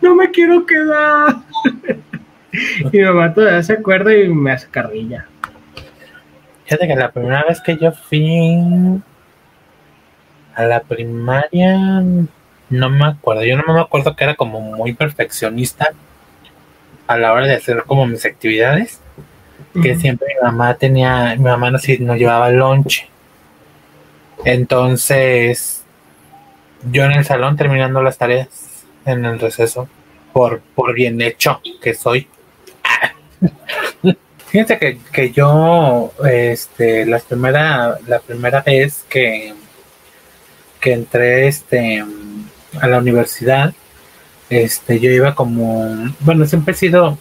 No 0.00 0.14
me 0.14 0.30
quiero 0.30 0.64
quedar. 0.64 1.38
Y 2.80 2.84
mi 2.96 3.04
mamá 3.04 3.32
todavía 3.34 3.62
se 3.62 3.74
acuerda 3.74 4.14
y 4.14 4.28
me 4.28 4.52
hace 4.52 4.68
carrilla. 4.68 5.26
Fíjate 6.64 6.88
que 6.88 6.96
la 6.96 7.12
primera 7.12 7.44
vez 7.44 7.60
que 7.60 7.76
yo 7.76 7.92
fui 7.92 9.00
a 10.54 10.64
la 10.64 10.80
primaria, 10.80 12.02
no 12.70 12.90
me 12.90 13.04
acuerdo. 13.04 13.44
Yo 13.44 13.56
no 13.56 13.72
me 13.72 13.80
acuerdo 13.80 14.16
que 14.16 14.24
era 14.24 14.34
como 14.34 14.60
muy 14.60 14.94
perfeccionista 14.94 15.90
a 17.06 17.16
la 17.16 17.32
hora 17.32 17.46
de 17.46 17.54
hacer 17.54 17.84
como 17.86 18.06
mis 18.06 18.24
actividades. 18.24 19.00
Que 19.80 19.94
siempre 19.96 20.28
mi 20.34 20.46
mamá 20.46 20.74
tenía, 20.74 21.34
mi 21.36 21.44
mamá 21.44 21.70
no, 21.70 21.78
no 22.00 22.16
llevaba 22.16 22.50
lonche. 22.50 23.08
Entonces, 24.44 25.84
yo 26.90 27.04
en 27.04 27.12
el 27.12 27.24
salón 27.24 27.56
terminando 27.56 28.02
las 28.02 28.18
tareas 28.18 28.84
en 29.04 29.24
el 29.24 29.38
receso, 29.38 29.88
por, 30.32 30.60
por 30.74 30.94
bien 30.94 31.20
hecho 31.20 31.60
que 31.80 31.94
soy. 31.94 32.28
Fíjense 34.56 34.98
que, 35.12 35.32
yo, 35.32 36.14
este, 36.24 37.04
la 37.04 37.18
primera, 37.18 37.98
la 38.06 38.20
primera 38.20 38.62
vez 38.62 39.04
que, 39.06 39.52
que 40.80 40.94
entré, 40.94 41.46
este, 41.46 42.02
a 42.80 42.86
la 42.88 42.96
universidad, 42.96 43.74
este, 44.48 44.98
yo 44.98 45.10
iba 45.10 45.34
como, 45.34 46.10
bueno, 46.20 46.46
siempre 46.46 46.72
he 46.72 46.74
sido, 46.74 47.18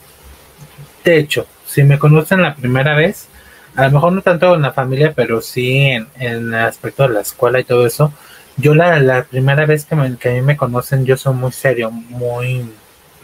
de 1.03 1.17
hecho, 1.17 1.45
si 1.67 1.83
me 1.83 1.99
conocen 1.99 2.41
la 2.41 2.55
primera 2.55 2.95
vez, 2.95 3.27
a 3.75 3.87
lo 3.87 3.91
mejor 3.91 4.13
no 4.13 4.21
tanto 4.21 4.55
en 4.55 4.61
la 4.61 4.71
familia, 4.71 5.11
pero 5.13 5.41
sí 5.41 5.79
en, 5.79 6.07
el 6.17 6.53
aspecto 6.53 7.03
de 7.03 7.15
la 7.15 7.19
escuela 7.19 7.59
y 7.59 7.65
todo 7.65 7.85
eso, 7.85 8.13
yo 8.55 8.75
la, 8.75 9.01
la 9.01 9.25
primera 9.25 9.65
vez 9.65 9.83
que, 9.83 9.97
me, 9.97 10.15
que 10.15 10.29
a 10.29 10.33
mí 10.35 10.41
me 10.41 10.55
conocen, 10.55 11.05
yo 11.05 11.17
soy 11.17 11.33
muy 11.33 11.51
serio, 11.51 11.91
muy, 11.91 12.71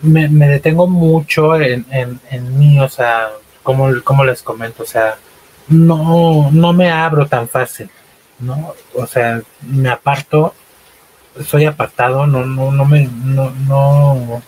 me, 0.01 0.27
detengo 0.49 0.85
mucho 0.85 1.55
en, 1.61 1.85
en, 1.91 2.19
en 2.29 2.59
mí, 2.59 2.77
o 2.77 2.89
sea, 2.89 3.29
como, 3.63 3.89
como 4.03 4.23
les 4.23 4.41
comento, 4.41 4.83
o 4.83 4.85
sea, 4.85 5.17
no, 5.67 6.49
no 6.51 6.73
me 6.73 6.91
abro 6.91 7.27
tan 7.27 7.47
fácil, 7.47 7.89
¿no? 8.39 8.73
O 8.93 9.05
sea, 9.07 9.41
me 9.61 9.89
aparto 9.89 10.53
soy 11.45 11.65
apartado, 11.65 12.27
no, 12.27 12.45
no, 12.45 12.71
no 12.71 12.85
me, 12.85 13.07
no, 13.23 13.51
no, 13.67 14.41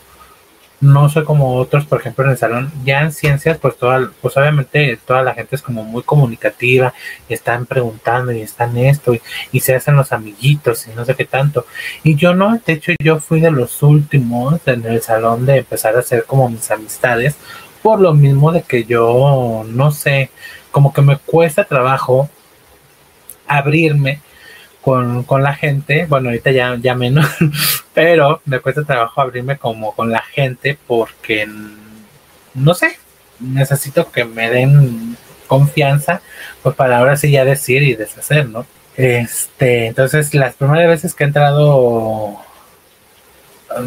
no 0.81 1.09
soy 1.09 1.23
como 1.23 1.55
otros, 1.55 1.85
por 1.85 2.01
ejemplo, 2.01 2.25
en 2.25 2.31
el 2.31 2.37
salón. 2.37 2.71
Ya 2.83 3.01
en 3.01 3.13
ciencias, 3.13 3.57
pues 3.57 3.77
toda, 3.77 4.11
pues 4.21 4.35
obviamente 4.35 4.99
toda 5.05 5.23
la 5.23 5.33
gente 5.33 5.55
es 5.55 5.61
como 5.61 5.83
muy 5.83 6.03
comunicativa, 6.03 6.93
y 7.29 7.33
están 7.33 7.65
preguntando 7.65 8.31
y 8.31 8.41
están 8.41 8.77
esto, 8.77 9.13
y, 9.51 9.59
se 9.61 9.75
hacen 9.75 9.95
los 9.95 10.11
amiguitos 10.11 10.87
y 10.87 10.91
no 10.91 11.05
sé 11.05 11.15
qué 11.15 11.25
tanto. 11.25 11.65
Y 12.03 12.15
yo 12.15 12.35
no, 12.35 12.59
de 12.65 12.73
hecho 12.73 12.91
yo 13.01 13.19
fui 13.19 13.39
de 13.39 13.51
los 13.51 13.81
últimos 13.81 14.59
en 14.67 14.85
el 14.85 15.01
salón 15.01 15.45
de 15.45 15.59
empezar 15.59 15.95
a 15.95 15.99
hacer 15.99 16.25
como 16.25 16.49
mis 16.49 16.69
amistades, 16.69 17.37
por 17.83 17.99
lo 17.99 18.13
mismo 18.13 18.51
de 18.51 18.63
que 18.63 18.85
yo, 18.85 19.63
no 19.67 19.91
sé, 19.91 20.31
como 20.71 20.93
que 20.93 21.03
me 21.03 21.17
cuesta 21.17 21.65
trabajo 21.65 22.29
abrirme 23.45 24.21
con, 24.81 25.23
con 25.23 25.43
la 25.43 25.53
gente, 25.53 26.05
bueno, 26.07 26.29
ahorita 26.29 26.51
ya, 26.51 26.77
ya 26.81 26.95
menos, 26.95 27.27
pero 27.93 28.41
me 28.45 28.59
cuesta 28.59 28.83
trabajo 28.83 29.21
abrirme 29.21 29.57
como 29.57 29.93
con 29.93 30.09
la 30.09 30.21
gente 30.21 30.77
porque, 30.87 31.47
no 32.53 32.73
sé, 32.73 32.97
necesito 33.39 34.11
que 34.11 34.25
me 34.25 34.49
den 34.49 35.17
confianza, 35.47 36.21
pues 36.63 36.75
para 36.75 36.97
ahora 36.97 37.17
sí 37.17 37.31
ya 37.31 37.45
decir 37.45 37.83
y 37.83 37.95
deshacer, 37.95 38.49
¿no? 38.49 38.65
Este, 38.95 39.87
entonces 39.87 40.33
las 40.33 40.55
primeras 40.55 40.87
veces 40.87 41.13
que 41.13 41.23
he 41.23 41.27
entrado, 41.27 42.39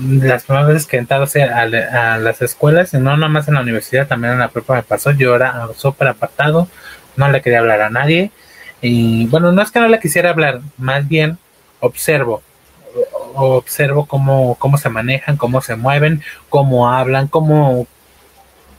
las 0.01 0.45
primeras 0.45 0.69
veces 0.69 0.87
que 0.87 0.97
he 0.97 1.01
entrado 1.01 1.25
a, 1.25 2.19
las 2.19 2.43
escuelas, 2.43 2.95
y 2.95 2.99
no 2.99 3.17
nada 3.17 3.29
más 3.29 3.49
en 3.49 3.55
la 3.55 3.61
universidad, 3.61 4.07
también 4.07 4.35
en 4.35 4.39
la 4.41 4.49
propia 4.49 4.77
me 4.77 4.83
pasó, 4.83 5.11
yo 5.13 5.35
era 5.35 5.69
súper 5.77 6.09
apartado, 6.09 6.69
no 7.17 7.29
le 7.31 7.43
quería 7.43 7.61
hablar 7.61 7.83
a 7.83 7.91
nadie, 7.91 8.31
y 8.81 9.27
bueno, 9.27 9.53
no 9.53 9.63
es 9.63 9.71
que 9.71 9.81
no 9.81 9.89
le 9.89 10.01
quisiera 10.01 10.31
hablar, 10.31 10.61
más 10.77 11.09
bien 11.09 11.39
observo, 11.81 12.43
observo 13.35 14.07
cómo, 14.07 14.57
cómo 14.57 14.79
se 14.79 14.89
manejan, 14.89 15.37
cómo 15.37 15.61
se 15.61 15.77
mueven, 15.77 16.23
cómo 16.49 16.91
hablan, 16.91 17.29
cómo, 17.29 17.87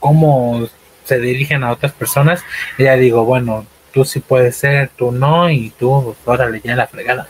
cómo 0.00 0.68
se 1.04 1.18
dirigen 1.20 1.64
a 1.64 1.72
otras 1.72 1.92
personas. 1.92 2.42
Ya 2.78 2.94
digo, 2.94 3.24
bueno, 3.24 3.66
tú 3.92 4.04
sí 4.04 4.20
puedes 4.20 4.56
ser, 4.56 4.90
tú 4.96 5.12
no, 5.12 5.50
y 5.50 5.70
tú, 5.70 6.14
órale, 6.24 6.60
ya 6.62 6.76
la 6.76 6.86
fregada. 6.86 7.28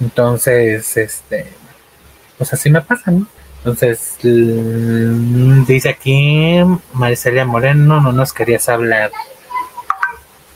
Entonces, 0.00 0.96
este, 0.96 1.52
pues 2.42 2.54
así 2.54 2.70
me 2.70 2.80
pasa, 2.80 3.12
¿no? 3.12 3.28
Entonces, 3.58 4.18
dice 5.68 5.88
aquí 5.88 6.56
Maricelia 6.92 7.44
Moreno, 7.44 8.00
no 8.00 8.10
nos 8.10 8.32
querías 8.32 8.68
hablar. 8.68 9.12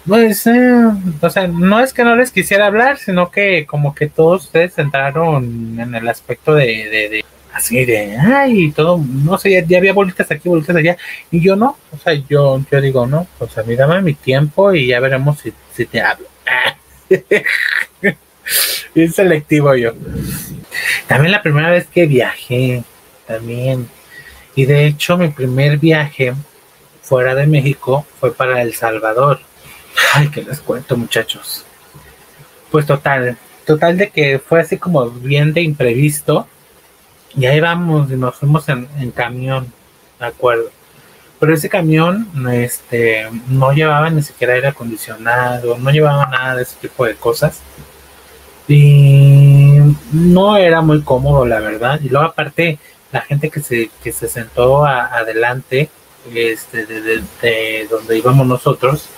Pues, 0.04 0.48
eh, 0.48 0.82
o 1.20 1.30
sea, 1.30 1.46
no 1.46 1.78
es 1.78 1.92
que 1.92 2.02
no 2.02 2.16
les 2.16 2.32
quisiera 2.32 2.66
hablar, 2.66 2.98
sino 2.98 3.30
que 3.30 3.66
como 3.66 3.94
que 3.94 4.08
todos 4.08 4.46
ustedes 4.46 4.76
entraron 4.78 5.78
en 5.78 5.94
el 5.94 6.08
aspecto 6.08 6.54
de, 6.54 6.64
de, 6.66 7.24
así 7.52 7.84
de, 7.84 8.16
ay, 8.18 8.72
todo, 8.72 8.98
no 8.98 9.38
sé, 9.38 9.64
ya, 9.68 9.78
había 9.78 9.92
bolitas 9.92 10.28
aquí, 10.32 10.48
bolitas 10.48 10.74
allá, 10.74 10.96
y 11.30 11.40
yo 11.40 11.54
no, 11.54 11.76
o 11.92 11.98
sea, 11.98 12.14
yo, 12.14 12.60
yo 12.68 12.80
digo, 12.80 13.06
no, 13.06 13.28
o 13.38 13.46
sea, 13.46 13.62
mírame 13.62 14.02
mi 14.02 14.14
tiempo 14.14 14.74
y 14.74 14.88
ya 14.88 14.98
veremos 14.98 15.38
si, 15.38 15.52
si 15.72 15.86
te 15.86 16.00
hablo. 16.00 16.26
Bien 18.94 19.12
selectivo 19.12 19.74
yo. 19.74 19.92
También 21.06 21.32
la 21.32 21.42
primera 21.42 21.70
vez 21.70 21.86
que 21.86 22.06
viajé, 22.06 22.82
también, 23.26 23.88
y 24.54 24.64
de 24.64 24.86
hecho 24.86 25.16
mi 25.16 25.28
primer 25.28 25.78
viaje 25.78 26.34
fuera 27.02 27.34
de 27.34 27.46
México 27.46 28.06
fue 28.18 28.32
para 28.34 28.62
El 28.62 28.74
Salvador 28.74 29.40
Ay, 30.12 30.28
que 30.28 30.42
les 30.42 30.60
cuento, 30.60 30.96
muchachos. 30.96 31.64
Pues 32.70 32.86
total, 32.86 33.36
total 33.64 33.96
de 33.96 34.10
que 34.10 34.38
fue 34.38 34.60
así 34.60 34.76
como 34.78 35.10
bien 35.10 35.52
de 35.52 35.62
imprevisto. 35.62 36.46
Y 37.36 37.46
ahí 37.46 37.60
vamos 37.60 38.10
y 38.10 38.16
nos 38.16 38.36
fuimos 38.36 38.68
en, 38.68 39.10
camión, 39.14 39.72
de 40.18 40.26
acuerdo. 40.26 40.70
Pero 41.38 41.54
ese 41.54 41.68
camión 41.68 42.28
este, 42.50 43.28
no 43.48 43.72
llevaba 43.72 44.08
ni 44.08 44.22
siquiera 44.22 44.54
aire 44.54 44.68
acondicionado, 44.68 45.76
no 45.76 45.90
llevaba 45.90 46.26
nada 46.26 46.56
de 46.56 46.62
ese 46.62 46.76
tipo 46.80 47.04
de 47.04 47.14
cosas. 47.14 47.60
Y 48.68 49.78
no 50.12 50.56
era 50.56 50.80
muy 50.80 51.02
cómodo, 51.02 51.46
la 51.46 51.60
verdad. 51.60 52.00
Y 52.02 52.08
luego 52.08 52.26
aparte, 52.26 52.78
la 53.12 53.20
gente 53.20 53.50
que 53.50 53.60
se, 53.60 53.90
que 54.02 54.12
se 54.12 54.28
sentó 54.28 54.84
adelante, 54.84 55.90
este, 56.34 56.86
de 56.86 57.86
donde 57.88 58.18
íbamos 58.18 58.46
nosotros, 58.46 59.08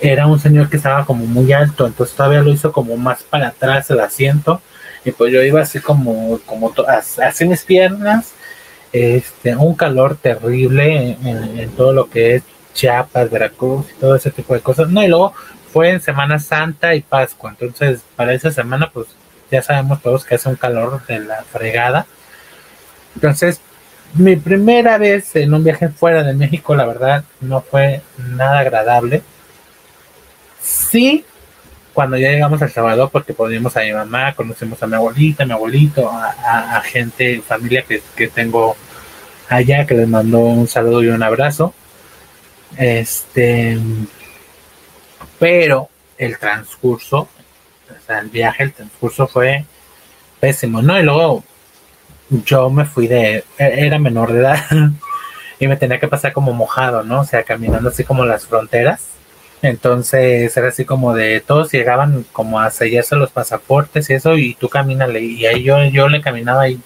era 0.00 0.26
un 0.26 0.38
señor 0.38 0.68
que 0.68 0.76
estaba 0.76 1.04
como 1.04 1.26
muy 1.26 1.52
alto, 1.52 1.86
entonces 1.86 2.14
todavía 2.14 2.42
lo 2.42 2.50
hizo 2.52 2.72
como 2.72 2.96
más 2.96 3.22
para 3.24 3.48
atrás 3.48 3.90
el 3.90 4.00
asiento, 4.00 4.60
y 5.04 5.10
pues 5.10 5.32
yo 5.32 5.42
iba 5.42 5.60
así 5.60 5.80
como, 5.80 6.38
como 6.46 6.72
así 7.18 7.44
mis 7.46 7.64
piernas, 7.64 8.32
este, 8.92 9.54
un 9.56 9.74
calor 9.74 10.16
terrible 10.16 11.16
en, 11.22 11.70
todo 11.70 11.92
lo 11.92 12.08
que 12.08 12.36
es 12.36 12.42
Chiapas, 12.74 13.30
Veracruz 13.30 13.86
y 13.90 14.00
todo 14.00 14.14
ese 14.14 14.30
tipo 14.30 14.54
de 14.54 14.60
cosas. 14.60 14.88
No, 14.88 15.02
y 15.02 15.08
luego 15.08 15.34
fue 15.72 15.90
en 15.90 16.00
Semana 16.00 16.38
Santa 16.38 16.94
y 16.94 17.00
Pascua, 17.00 17.50
entonces 17.50 18.02
para 18.16 18.34
esa 18.34 18.50
semana 18.50 18.90
pues 18.92 19.08
ya 19.50 19.62
sabemos 19.62 20.02
todos 20.02 20.24
que 20.24 20.34
hace 20.34 20.48
un 20.48 20.56
calor 20.56 21.06
de 21.06 21.20
la 21.20 21.42
fregada. 21.42 22.06
Entonces, 23.14 23.60
mi 24.14 24.36
primera 24.36 24.98
vez 24.98 25.34
en 25.36 25.54
un 25.54 25.64
viaje 25.64 25.88
fuera 25.88 26.22
de 26.22 26.34
México, 26.34 26.74
la 26.76 26.84
verdad, 26.84 27.24
no 27.40 27.62
fue 27.62 28.02
nada 28.18 28.60
agradable 28.60 29.22
Sí, 30.68 31.24
cuando 31.94 32.16
ya 32.16 32.30
llegamos 32.30 32.60
al 32.62 32.70
Salvador, 32.70 33.10
porque 33.10 33.32
podíamos 33.32 33.76
a 33.76 33.80
mi 33.80 33.92
mamá, 33.92 34.34
conocemos 34.34 34.82
a 34.82 34.86
mi 34.86 34.94
abuelita, 34.94 35.42
a 35.42 35.46
mi 35.46 35.52
abuelito, 35.52 36.10
a, 36.10 36.80
gente, 36.84 37.40
familia 37.40 37.82
que, 37.82 38.28
tengo 38.28 38.76
allá, 39.48 39.86
que 39.86 39.94
les 39.94 40.08
mando 40.08 40.38
un 40.40 40.68
saludo 40.68 41.02
y 41.02 41.08
un 41.08 41.22
abrazo. 41.22 41.74
Este, 42.76 43.78
pero 45.38 45.88
el 46.16 46.38
transcurso, 46.38 47.20
o 47.20 48.06
sea, 48.06 48.20
el 48.20 48.28
viaje, 48.28 48.64
el 48.64 48.72
transcurso 48.72 49.26
fue 49.26 49.64
pésimo, 50.40 50.82
¿no? 50.82 50.98
Y 50.98 51.02
luego 51.02 51.44
yo 52.30 52.70
me 52.70 52.84
fui 52.84 53.06
de, 53.06 53.44
era 53.58 53.98
menor 53.98 54.32
de 54.32 54.40
edad 54.40 54.64
y 55.58 55.66
me 55.66 55.76
tenía 55.76 56.00
que 56.00 56.08
pasar 56.08 56.32
como 56.32 56.52
mojado, 56.52 57.02
¿no? 57.02 57.20
O 57.20 57.24
sea, 57.24 57.42
caminando 57.42 57.88
así 57.88 58.04
como 58.04 58.24
las 58.24 58.46
fronteras 58.46 59.18
entonces 59.62 60.56
era 60.56 60.68
así 60.68 60.84
como 60.84 61.14
de 61.14 61.40
todos 61.40 61.72
llegaban 61.72 62.24
como 62.32 62.60
a 62.60 62.70
sellarse 62.70 63.16
los 63.16 63.30
pasaportes 63.30 64.08
y 64.10 64.14
eso, 64.14 64.36
y 64.36 64.54
tú 64.54 64.68
camínale, 64.68 65.20
y 65.20 65.46
ahí 65.46 65.62
yo, 65.64 65.82
yo 65.86 66.08
le 66.08 66.20
caminaba 66.20 66.62
ahí. 66.62 66.80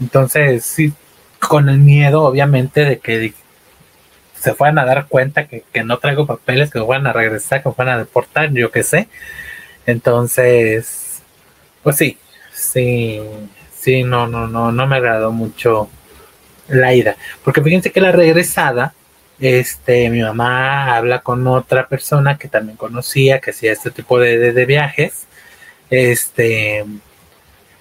Entonces, 0.00 0.64
sí, 0.64 0.92
con 1.40 1.68
el 1.68 1.78
miedo, 1.78 2.22
obviamente, 2.24 2.84
de 2.84 2.98
que 3.00 3.34
se 4.40 4.54
fueran 4.54 4.78
a 4.78 4.84
dar 4.84 5.06
cuenta 5.08 5.46
que, 5.46 5.64
no 5.84 5.98
traigo 5.98 6.26
papeles, 6.26 6.70
que 6.70 6.78
me 6.78 6.84
fueran 6.86 7.06
a 7.06 7.12
regresar, 7.12 7.62
que 7.62 7.68
me 7.68 7.74
fueran 7.74 7.96
a 7.96 7.98
deportar, 7.98 8.52
yo 8.52 8.70
qué 8.70 8.82
sé. 8.82 9.08
Entonces, 9.86 11.22
pues 11.82 11.96
sí, 11.96 12.18
sí, 12.52 13.20
sí, 13.78 14.04
no, 14.04 14.26
no, 14.26 14.46
no, 14.46 14.72
no 14.72 14.86
me 14.86 14.96
agradó 14.96 15.32
mucho 15.32 15.88
la 16.68 16.94
ida. 16.94 17.16
Porque 17.44 17.62
fíjense 17.62 17.92
que 17.92 18.00
la 18.00 18.12
regresada, 18.12 18.94
este, 19.40 20.10
mi 20.10 20.22
mamá 20.22 20.96
habla 20.96 21.20
con 21.20 21.46
otra 21.46 21.88
persona 21.88 22.38
que 22.38 22.48
también 22.48 22.76
conocía, 22.76 23.40
que 23.40 23.50
hacía 23.50 23.72
este 23.72 23.90
tipo 23.90 24.18
de, 24.18 24.52
de 24.52 24.66
viajes. 24.66 25.26
Este, 25.90 26.84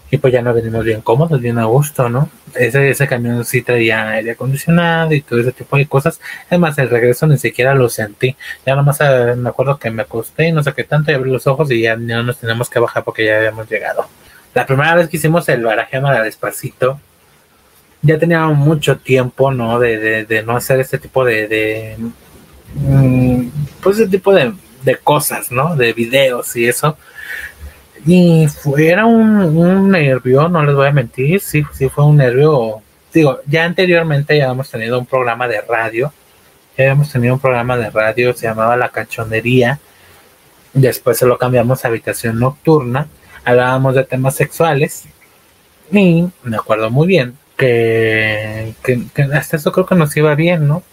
y 0.10 0.18
pues 0.18 0.34
ya 0.34 0.42
no 0.42 0.54
venimos 0.54 0.86
bien 0.86 1.02
cómodos, 1.02 1.42
bien 1.42 1.58
a 1.60 1.66
gusto, 1.66 2.08
¿no? 2.10 2.30
Ese, 2.56 2.90
ese 2.90 3.08
camión 3.08 3.44
sí 3.44 3.62
traía 3.62 4.10
aire 4.12 4.32
acondicionado 4.32 5.14
y 5.14 5.22
todo 5.22 5.40
ese 5.40 5.52
tipo 5.52 5.76
de 5.76 5.86
cosas. 5.86 6.22
Además, 6.50 6.78
el 6.78 6.90
regreso 6.90 7.28
ni 7.28 7.38
siquiera 7.38 7.76
lo 7.76 7.90
sentí. 7.90 8.36
Ya 8.66 8.76
nomás 8.76 9.00
eh, 9.02 9.36
me 9.36 9.50
acuerdo 9.50 9.78
que 9.78 9.92
me 9.92 10.04
acosté 10.04 10.48
y 10.48 10.52
no 10.54 10.64
sé 10.64 10.74
qué 10.74 10.86
tanto 10.86 11.12
y 11.12 11.16
abrí 11.16 11.30
los 11.30 11.46
ojos 11.46 11.70
y 11.72 11.82
ya 11.82 11.98
no 11.98 12.24
nos 12.24 12.38
tenemos 12.38 12.70
que 12.70 12.80
bajar 12.80 13.04
porque 13.04 13.26
ya 13.26 13.38
habíamos 13.38 13.70
llegado. 13.70 14.08
La 14.54 14.66
primera 14.66 14.96
vez 14.96 15.10
que 15.10 15.18
hicimos 15.18 15.48
el 15.50 15.64
barajeno 15.64 16.10
era 16.10 16.24
despacito, 16.24 17.00
ya 18.02 18.18
teníamos 18.18 18.58
mucho 18.58 18.98
tiempo, 18.98 19.52
¿no? 19.52 19.78
De, 19.78 19.98
de, 19.98 20.26
de 20.26 20.44
no 20.44 20.56
hacer 20.56 20.80
este 20.80 21.00
tipo 21.00 21.26
de, 21.26 21.48
de 21.48 21.98
mm, 22.76 23.50
pues 23.82 24.00
ese 24.00 24.10
tipo 24.10 24.34
de, 24.34 24.54
de 24.84 24.96
cosas, 24.96 25.52
¿no? 25.52 25.76
De 25.76 25.92
videos 25.92 26.56
y 26.56 26.66
eso 26.66 26.98
y 28.06 28.48
fue, 28.48 28.90
era 28.90 29.06
un, 29.06 29.90
nervio, 29.90 30.48
no 30.50 30.64
les 30.64 30.76
voy 30.76 30.88
a 30.88 30.92
mentir, 30.92 31.40
sí, 31.42 31.64
sí 31.74 31.90
fue 31.90 32.06
un 32.06 32.18
nervio. 32.18 32.82
Digo, 33.14 33.40
ya 33.46 33.66
anteriormente 33.66 34.38
ya 34.38 34.46
habíamos 34.46 34.70
tenido 34.70 35.00
un 35.00 35.06
programa 35.06 35.48
de 35.48 35.62
radio, 35.62 36.14
ya 36.78 36.86
habíamos 36.86 37.12
tenido 37.12 37.34
un 37.34 37.40
programa 37.40 37.78
de 37.78 37.90
radio, 37.90 38.34
se 38.34 38.48
llamaba 38.48 38.78
La 38.78 38.90
Cachonería, 38.90 39.80
después 40.74 41.18
se 41.18 41.26
lo 41.26 41.38
cambiamos 41.38 41.84
a 41.84 41.88
Habitación 41.88 42.40
Nocturna, 42.40 43.08
hablábamos 43.44 43.96
de 43.96 44.04
temas 44.04 44.36
sexuales, 44.36 45.06
y 45.92 46.28
me 46.44 46.58
acuerdo 46.58 46.90
muy 46.90 47.08
bien 47.08 47.38
que, 47.56 48.74
que, 48.84 49.02
que 49.14 49.22
hasta 49.24 49.58
eso 49.58 49.72
creo 49.72 49.86
que 49.86 49.96
nos 49.96 50.16
iba 50.16 50.36
bien, 50.36 50.68
¿no? 50.68 50.84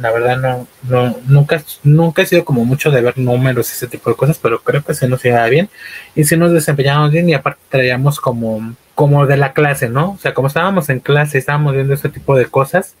La 0.00 0.10
verdad 0.10 0.38
no, 0.38 0.66
no, 0.88 1.16
nunca, 1.26 1.62
nunca 1.82 2.22
he 2.22 2.26
sido 2.26 2.44
como 2.44 2.64
mucho 2.64 2.90
de 2.90 3.00
ver 3.00 3.18
números 3.18 3.70
y 3.70 3.72
ese 3.72 3.86
tipo 3.86 4.10
de 4.10 4.16
cosas, 4.16 4.38
pero 4.38 4.62
creo 4.62 4.84
que 4.84 4.94
se 4.94 5.08
nos 5.08 5.24
iba 5.24 5.44
bien 5.46 5.68
y 6.14 6.24
si 6.24 6.36
nos 6.36 6.52
desempeñamos 6.52 7.10
bien 7.10 7.28
y 7.28 7.34
aparte 7.34 7.60
traíamos 7.68 8.20
como, 8.20 8.74
como 8.94 9.26
de 9.26 9.36
la 9.36 9.52
clase, 9.52 9.88
¿no? 9.88 10.12
O 10.12 10.18
sea, 10.18 10.34
como 10.34 10.48
estábamos 10.48 10.88
en 10.88 11.00
clase, 11.00 11.38
estábamos 11.38 11.74
viendo 11.74 11.94
ese 11.94 12.08
tipo 12.08 12.36
de 12.36 12.46
cosas, 12.46 12.94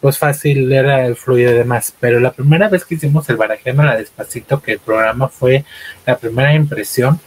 pues 0.00 0.18
fácil 0.18 0.70
era 0.70 1.06
el 1.06 1.16
fluido 1.16 1.50
y 1.50 1.54
demás. 1.54 1.94
Pero 1.98 2.20
la 2.20 2.32
primera 2.32 2.68
vez 2.68 2.84
que 2.84 2.96
hicimos 2.96 3.28
el 3.30 3.38
la 3.38 3.96
despacito, 3.96 4.60
que 4.60 4.72
el 4.72 4.78
programa 4.78 5.28
fue 5.28 5.64
la 6.04 6.18
primera 6.18 6.54
impresión, 6.54 7.18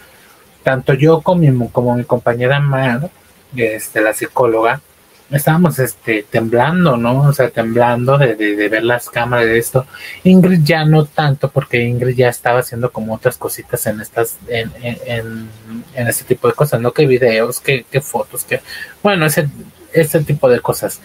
tanto 0.63 0.93
yo 0.93 1.21
como 1.21 1.41
mi, 1.41 1.69
como 1.69 1.95
mi 1.95 2.03
compañera 2.03 2.59
Mar, 2.59 3.09
este, 3.55 4.01
la 4.01 4.13
psicóloga, 4.13 4.81
estábamos 5.31 5.77
este, 5.79 6.23
temblando, 6.23 6.95
¿no? 6.97 7.21
O 7.21 7.33
sea, 7.33 7.49
temblando 7.49 8.17
de, 8.17 8.35
de, 8.35 8.69
ver 8.69 8.83
las 8.83 9.09
cámaras 9.09 9.45
de 9.45 9.57
esto. 9.57 9.85
Ingrid 10.23 10.61
ya 10.63 10.85
no 10.85 11.05
tanto, 11.05 11.49
porque 11.49 11.83
Ingrid 11.83 12.15
ya 12.15 12.29
estaba 12.29 12.59
haciendo 12.59 12.91
como 12.91 13.13
otras 13.13 13.37
cositas 13.37 13.85
en 13.87 13.99
estas, 13.99 14.37
en, 14.47 14.71
en, 14.81 15.49
en 15.93 16.07
este 16.07 16.23
tipo 16.23 16.47
de 16.47 16.53
cosas, 16.53 16.79
¿no? 16.79 16.91
Que 16.91 17.05
videos, 17.05 17.59
que, 17.59 17.85
que 17.89 18.01
fotos, 18.01 18.45
que, 18.45 18.61
bueno, 19.03 19.25
ese, 19.25 19.49
ese 19.93 20.21
tipo 20.21 20.49
de 20.49 20.61
cosas. 20.61 21.01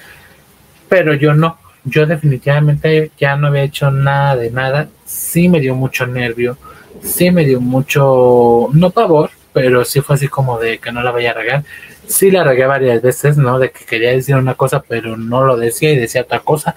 Pero 0.89 1.15
yo 1.15 1.35
no, 1.35 1.59
yo 1.85 2.07
definitivamente 2.07 3.11
ya 3.19 3.37
no 3.37 3.49
había 3.49 3.65
hecho 3.65 3.91
nada 3.91 4.37
de 4.37 4.51
nada. 4.51 4.89
Sí 5.05 5.49
me 5.49 5.61
dio 5.61 5.75
mucho 5.75 6.07
nervio, 6.07 6.59
sí 7.03 7.31
me 7.31 7.45
dio 7.45 7.61
mucho, 7.61 8.69
no 8.73 8.91
pavor, 8.91 9.31
pero 9.53 9.85
sí 9.85 10.01
fue 10.01 10.17
así 10.17 10.29
como 10.29 10.59
de 10.59 10.79
que 10.79 10.93
no 10.93 11.03
la 11.03 11.11
vaya 11.11 11.33
a 11.33 11.35
regar 11.35 11.65
sí 12.07 12.31
la 12.31 12.45
regué 12.45 12.67
varias 12.67 13.03
veces, 13.03 13.37
¿no? 13.37 13.59
De 13.59 13.71
que 13.71 13.85
quería 13.85 14.11
decir 14.11 14.37
una 14.37 14.55
cosa, 14.55 14.83
pero 14.87 15.17
no 15.17 15.45
lo 15.45 15.57
decía 15.57 15.93
y 15.93 15.97
decía 15.97 16.23
otra 16.23 16.41
cosa. 16.41 16.75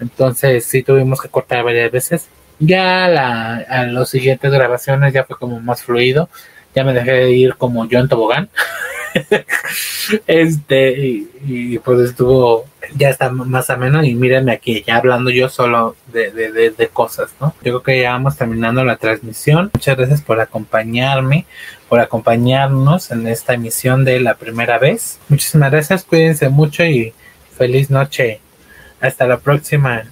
Entonces 0.00 0.64
sí 0.64 0.82
tuvimos 0.82 1.20
que 1.20 1.28
cortar 1.28 1.64
varias 1.64 1.90
veces. 1.90 2.28
Ya 2.58 3.08
la, 3.08 3.56
a 3.56 3.84
las 3.84 4.10
siguientes 4.10 4.50
grabaciones 4.50 5.12
ya 5.12 5.24
fue 5.24 5.36
como 5.36 5.60
más 5.60 5.82
fluido. 5.82 6.28
Ya 6.74 6.84
me 6.84 6.92
dejé 6.92 7.12
de 7.12 7.30
ir 7.32 7.54
como 7.56 7.86
yo 7.88 7.98
en 7.98 8.08
tobogán. 8.08 8.48
este, 10.26 11.24
y, 11.46 11.78
pues 11.78 12.10
estuvo, 12.10 12.66
ya 12.96 13.08
está 13.10 13.30
más 13.30 13.70
ameno. 13.70 14.04
Y 14.04 14.14
mírenme 14.14 14.52
aquí, 14.52 14.84
ya 14.86 14.96
hablando 14.96 15.30
yo 15.30 15.48
solo 15.48 15.96
de, 16.12 16.30
de, 16.30 16.70
de 16.70 16.88
cosas, 16.88 17.30
¿no? 17.40 17.54
Yo 17.62 17.72
creo 17.72 17.82
que 17.82 18.02
ya 18.02 18.12
vamos 18.12 18.36
terminando 18.36 18.84
la 18.84 18.96
transmisión. 18.96 19.70
Muchas 19.72 19.96
gracias 19.96 20.22
por 20.22 20.40
acompañarme 20.40 21.46
por 21.88 22.00
acompañarnos 22.00 23.10
en 23.10 23.26
esta 23.26 23.54
emisión 23.54 24.04
de 24.04 24.20
la 24.20 24.34
primera 24.34 24.78
vez. 24.78 25.18
Muchísimas 25.28 25.70
gracias, 25.70 26.04
cuídense 26.04 26.48
mucho 26.48 26.84
y 26.84 27.14
feliz 27.56 27.90
noche. 27.90 28.40
Hasta 29.00 29.26
la 29.26 29.38
próxima. 29.38 30.04